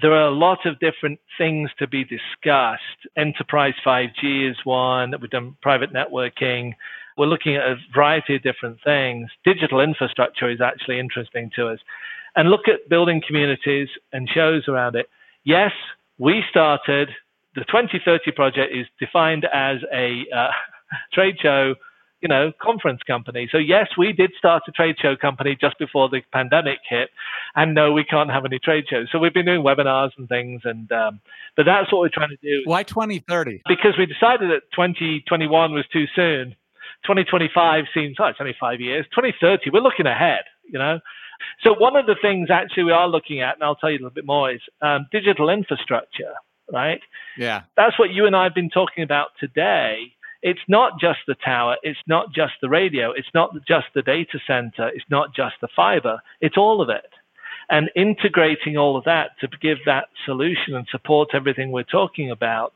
[0.00, 2.82] there are a lot of different things to be discussed.
[3.16, 5.12] Enterprise 5G is one.
[5.20, 6.72] We've done private networking.
[7.18, 9.28] We're looking at a variety of different things.
[9.44, 11.78] Digital infrastructure is actually interesting to us
[12.36, 15.06] and look at building communities and shows around it.
[15.44, 15.72] Yes,
[16.18, 17.08] we started,
[17.54, 20.48] the 2030 project is defined as a uh,
[21.12, 21.74] trade show
[22.22, 23.48] you know, conference company.
[23.50, 27.10] So yes, we did start a trade show company just before the pandemic hit,
[27.56, 29.08] and no, we can't have any trade shows.
[29.10, 31.20] So we've been doing webinars and things, and um,
[31.56, 32.62] but that's what we're trying to do.
[32.64, 33.62] Why 2030?
[33.66, 36.54] Because we decided that 2021 was too soon.
[37.04, 39.04] 2025 seems oh, it's only five years.
[39.12, 40.44] 2030, we're looking ahead.
[40.64, 41.00] You know.
[41.62, 44.02] So one of the things actually we are looking at, and I'll tell you a
[44.02, 46.34] little bit more, is um, digital infrastructure.
[46.72, 47.00] Right.
[47.36, 47.62] Yeah.
[47.76, 51.76] That's what you and I have been talking about today it's not just the tower,
[51.82, 55.68] it's not just the radio, it's not just the data center, it's not just the
[55.74, 57.08] fiber, it's all of it.
[57.70, 62.74] And integrating all of that to give that solution and support everything we're talking about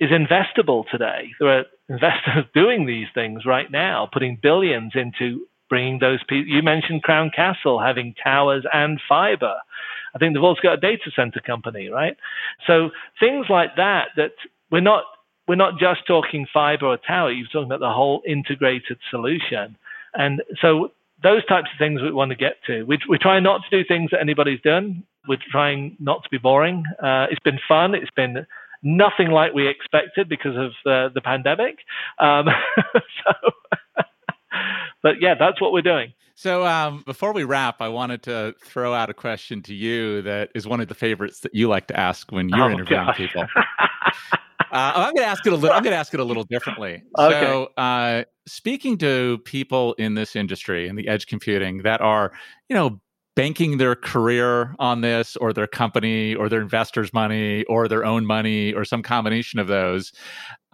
[0.00, 1.28] is investable today.
[1.38, 6.52] There are investors doing these things right now, putting billions into bringing those people.
[6.52, 9.54] You mentioned Crown Castle having towers and fiber.
[10.14, 12.14] I think they've also got a data center company, right?
[12.66, 14.32] So things like that, that
[14.70, 15.04] we're not
[15.48, 19.78] we're not just talking fiber or tower, you're talking about the whole integrated solution.
[20.12, 20.92] And so
[21.22, 22.82] those types of things we want to get to.
[22.82, 25.04] We, we're trying not to do things that anybody's done.
[25.26, 26.84] We're trying not to be boring.
[27.02, 27.94] Uh, it's been fun.
[27.94, 28.46] It's been
[28.82, 31.78] nothing like we expected because of uh, the pandemic.
[32.18, 32.46] Um,
[32.94, 33.50] so,
[35.02, 36.12] but yeah, that's what we're doing.
[36.34, 40.50] So um, before we wrap, I wanted to throw out a question to you that
[40.54, 43.16] is one of the favorites that you like to ask when you're oh, interviewing gosh.
[43.16, 43.44] people.
[44.72, 45.76] Uh, I'm going to ask it a little.
[45.76, 47.02] I'm going to ask it a little differently.
[47.18, 47.40] Okay.
[47.40, 52.32] So, uh, speaking to people in this industry in the edge computing that are,
[52.70, 52.98] you know,
[53.36, 58.24] banking their career on this, or their company, or their investors' money, or their own
[58.24, 60.10] money, or some combination of those,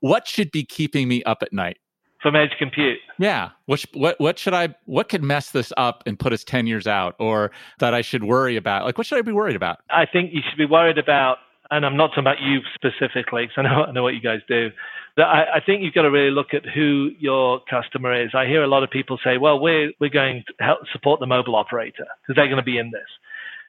[0.01, 1.79] what should be keeping me up at night?
[2.23, 2.99] From edge compute.
[3.19, 3.51] Yeah.
[3.67, 6.87] What what what should I what could mess this up and put us ten years
[6.87, 8.85] out, or that I should worry about?
[8.85, 9.79] Like, what should I be worried about?
[9.91, 11.39] I think you should be worried about
[11.71, 14.41] and I'm not talking about you specifically, because I know, I know what you guys
[14.49, 14.71] do.
[15.17, 18.31] But I, I think you've got to really look at who your customer is.
[18.35, 21.27] I hear a lot of people say, well, we're, we're going to help support the
[21.27, 23.09] mobile operator because they're going to be in this.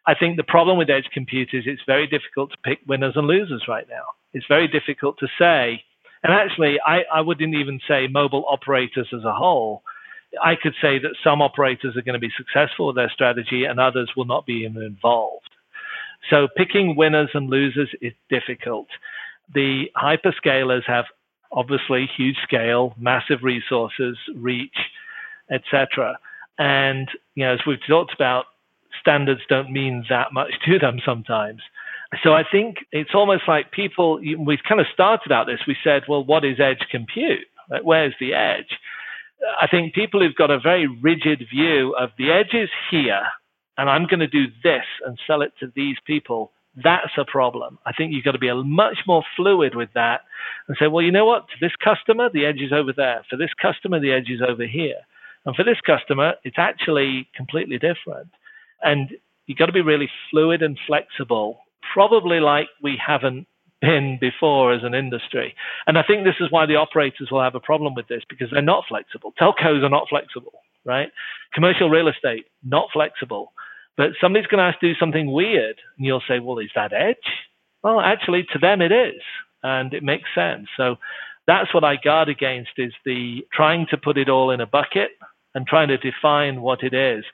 [0.08, 3.28] I think the problem with edge compute is it's very difficult to pick winners and
[3.28, 4.04] losers right now.
[4.34, 5.84] It's very difficult to say.
[6.24, 9.84] And actually, I, I wouldn't even say mobile operators as a whole.
[10.44, 13.80] I could say that some operators are going to be successful with their strategy and
[13.80, 15.50] others will not be involved.
[16.30, 18.88] So picking winners and losers is difficult.
[19.54, 21.06] The hyperscalers have
[21.52, 24.76] obviously huge scale, massive resources, reach,
[25.50, 26.20] etc.
[26.58, 28.46] And you know, as we've talked about,
[29.00, 31.62] standards don't mean that much to them sometimes.
[32.24, 34.20] So I think it's almost like people.
[34.20, 35.60] We've kind of started out this.
[35.68, 37.46] We said, well, what is edge compute?
[37.84, 38.78] Where's the edge?
[39.62, 43.22] I think people who've got a very rigid view of the edge is here
[43.80, 46.52] and I'm going to do this and sell it to these people,
[46.84, 47.80] that's a problem.
[47.86, 50.22] I think you've got to be a much more fluid with that
[50.68, 51.48] and say, well, you know what?
[51.48, 53.24] To this customer, the edge is over there.
[53.30, 55.00] For this customer, the edge is over here.
[55.46, 58.28] And for this customer, it's actually completely different.
[58.84, 59.12] And
[59.46, 61.60] you've got to be really fluid and flexible,
[61.94, 63.48] probably like we haven't
[63.82, 65.56] been before as an industry.
[65.88, 68.50] And I think this is why the operators will have a problem with this because
[68.52, 69.34] they're not flexible.
[69.40, 71.10] Telcos are not flexible, right?
[71.54, 73.54] Commercial real estate, not flexible.
[73.98, 77.18] But somebody's going to to do something weird, and you'll say, well, is that edge?
[77.84, 79.22] Well, actually, to them it is,
[79.64, 80.68] and it makes sense.
[80.78, 80.96] So
[81.48, 85.12] that's what I guard against is the trying to put it all in a bucket
[85.56, 87.26] and trying to define what it is.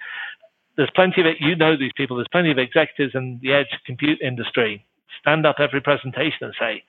[0.77, 1.37] There's plenty of it.
[1.39, 2.17] You know these people.
[2.17, 4.85] There's plenty of executives in the edge compute industry
[5.21, 6.83] stand up every presentation and say,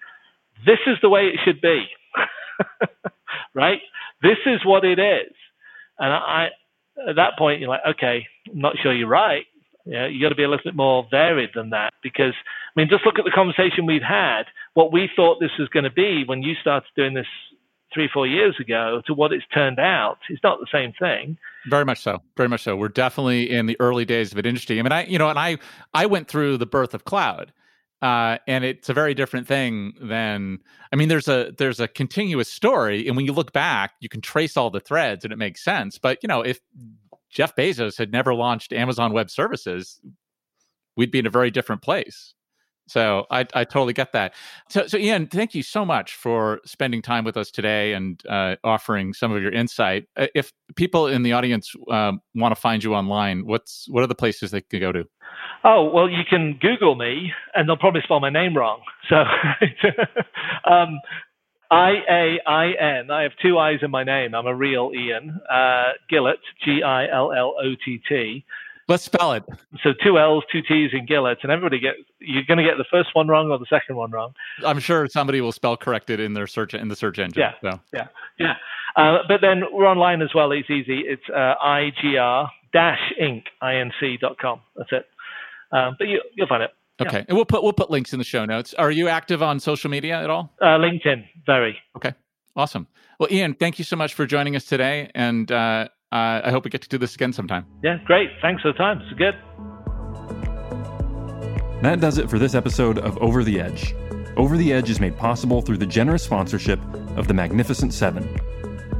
[0.64, 1.86] "This is the way it should be."
[3.54, 3.80] right?
[4.22, 5.32] This is what it is.
[5.98, 6.48] And I,
[7.08, 9.44] at that point, you're like, okay, I'm not sure you're right.
[9.84, 12.88] Yeah, you got to be a little bit more varied than that because I mean,
[12.90, 14.42] just look at the conversation we've had.
[14.74, 17.26] What we thought this was going to be when you started doing this
[17.94, 21.38] three, four years ago to what it's turned out is not the same thing.
[21.68, 22.22] Very much so.
[22.36, 22.76] Very much so.
[22.76, 24.78] We're definitely in the early days of an industry.
[24.78, 25.58] I mean, I you know, and I
[25.94, 27.52] I went through the birth of cloud.
[28.02, 30.58] Uh, and it's a very different thing than
[30.92, 34.20] I mean, there's a there's a continuous story, and when you look back, you can
[34.20, 35.98] trace all the threads, and it makes sense.
[35.98, 36.60] But you know, if
[37.30, 40.00] Jeff Bezos had never launched Amazon Web Services,
[40.96, 42.34] we'd be in a very different place.
[42.86, 44.34] So I, I totally get that.
[44.68, 48.56] So, so Iain, thank you so much for spending time with us today and uh,
[48.64, 50.06] offering some of your insight.
[50.16, 54.06] Uh, if people in the audience um, want to find you online, what's what are
[54.06, 55.04] the places they can go to?
[55.64, 58.80] Oh well, you can Google me, and they'll probably spell my name wrong.
[59.08, 59.16] So
[60.70, 61.00] um,
[61.70, 62.66] I A I
[63.00, 63.10] N.
[63.10, 64.34] I have two I's in my name.
[64.34, 68.44] I'm a real Iain uh, Gillott, G I L L O T T.
[68.88, 69.42] Let's spell it.
[69.82, 72.84] So two L's, two T's in Gillott, and everybody gets you're going to get the
[72.90, 74.32] first one wrong or the second one wrong.
[74.64, 77.42] I'm sure somebody will spell correct it in their search in the search engine.
[77.62, 77.80] Yeah, so.
[77.92, 78.06] yeah,
[78.38, 78.54] yeah.
[78.96, 80.52] Uh, but then we're online as well.
[80.52, 81.00] It's easy.
[81.00, 84.60] It's uh, igr inc.com.
[84.76, 85.06] That's it.
[85.72, 86.70] Um, but you, will find it.
[87.00, 87.24] Okay, yeah.
[87.28, 88.72] and we'll put we'll put links in the show notes.
[88.74, 90.52] Are you active on social media at all?
[90.60, 91.76] Uh, LinkedIn, very.
[91.96, 92.14] Okay,
[92.54, 92.86] awesome.
[93.18, 96.64] Well, Iain, thank you so much for joining us today, and uh, uh, I hope
[96.64, 97.66] we get to do this again sometime.
[97.82, 98.30] Yeah, great.
[98.40, 99.00] Thanks for the time.
[99.02, 99.34] It's good.
[101.82, 103.94] That does it for this episode of Over the Edge.
[104.36, 106.80] Over the Edge is made possible through the generous sponsorship
[107.16, 108.28] of the Magnificent Seven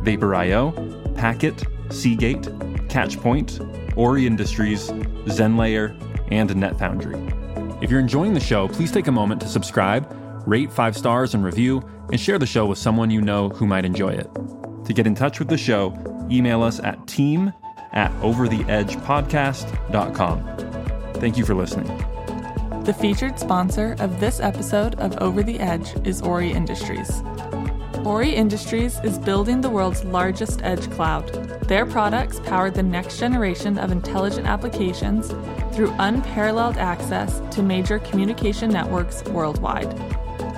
[0.02, 0.72] Vapor.io,
[1.16, 2.42] Packet, Seagate,
[2.88, 5.96] Catchpoint, Ori Industries, ZenLayer,
[6.30, 7.82] and NetFoundry.
[7.82, 10.06] If you're enjoying the show, please take a moment to subscribe,
[10.46, 13.84] rate five stars and review, and share the show with someone you know who might
[13.84, 14.28] enjoy it.
[14.84, 15.90] To get in touch with the show,
[16.31, 17.53] email us at team
[17.93, 20.57] at overtheedgepodcast.com.
[21.14, 21.87] Thank you for listening.
[22.85, 27.22] The featured sponsor of this episode of Over the Edge is Ori Industries.
[28.05, 31.27] Ori Industries is building the world's largest edge cloud.
[31.64, 35.31] Their products power the next generation of intelligent applications
[35.74, 39.93] through unparalleled access to major communication networks worldwide.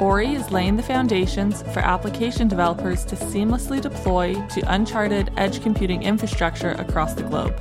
[0.00, 6.02] Ori is laying the foundations for application developers to seamlessly deploy to uncharted edge computing
[6.02, 7.58] infrastructure across the globe.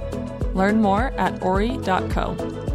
[0.55, 2.66] Learn more at ori.co.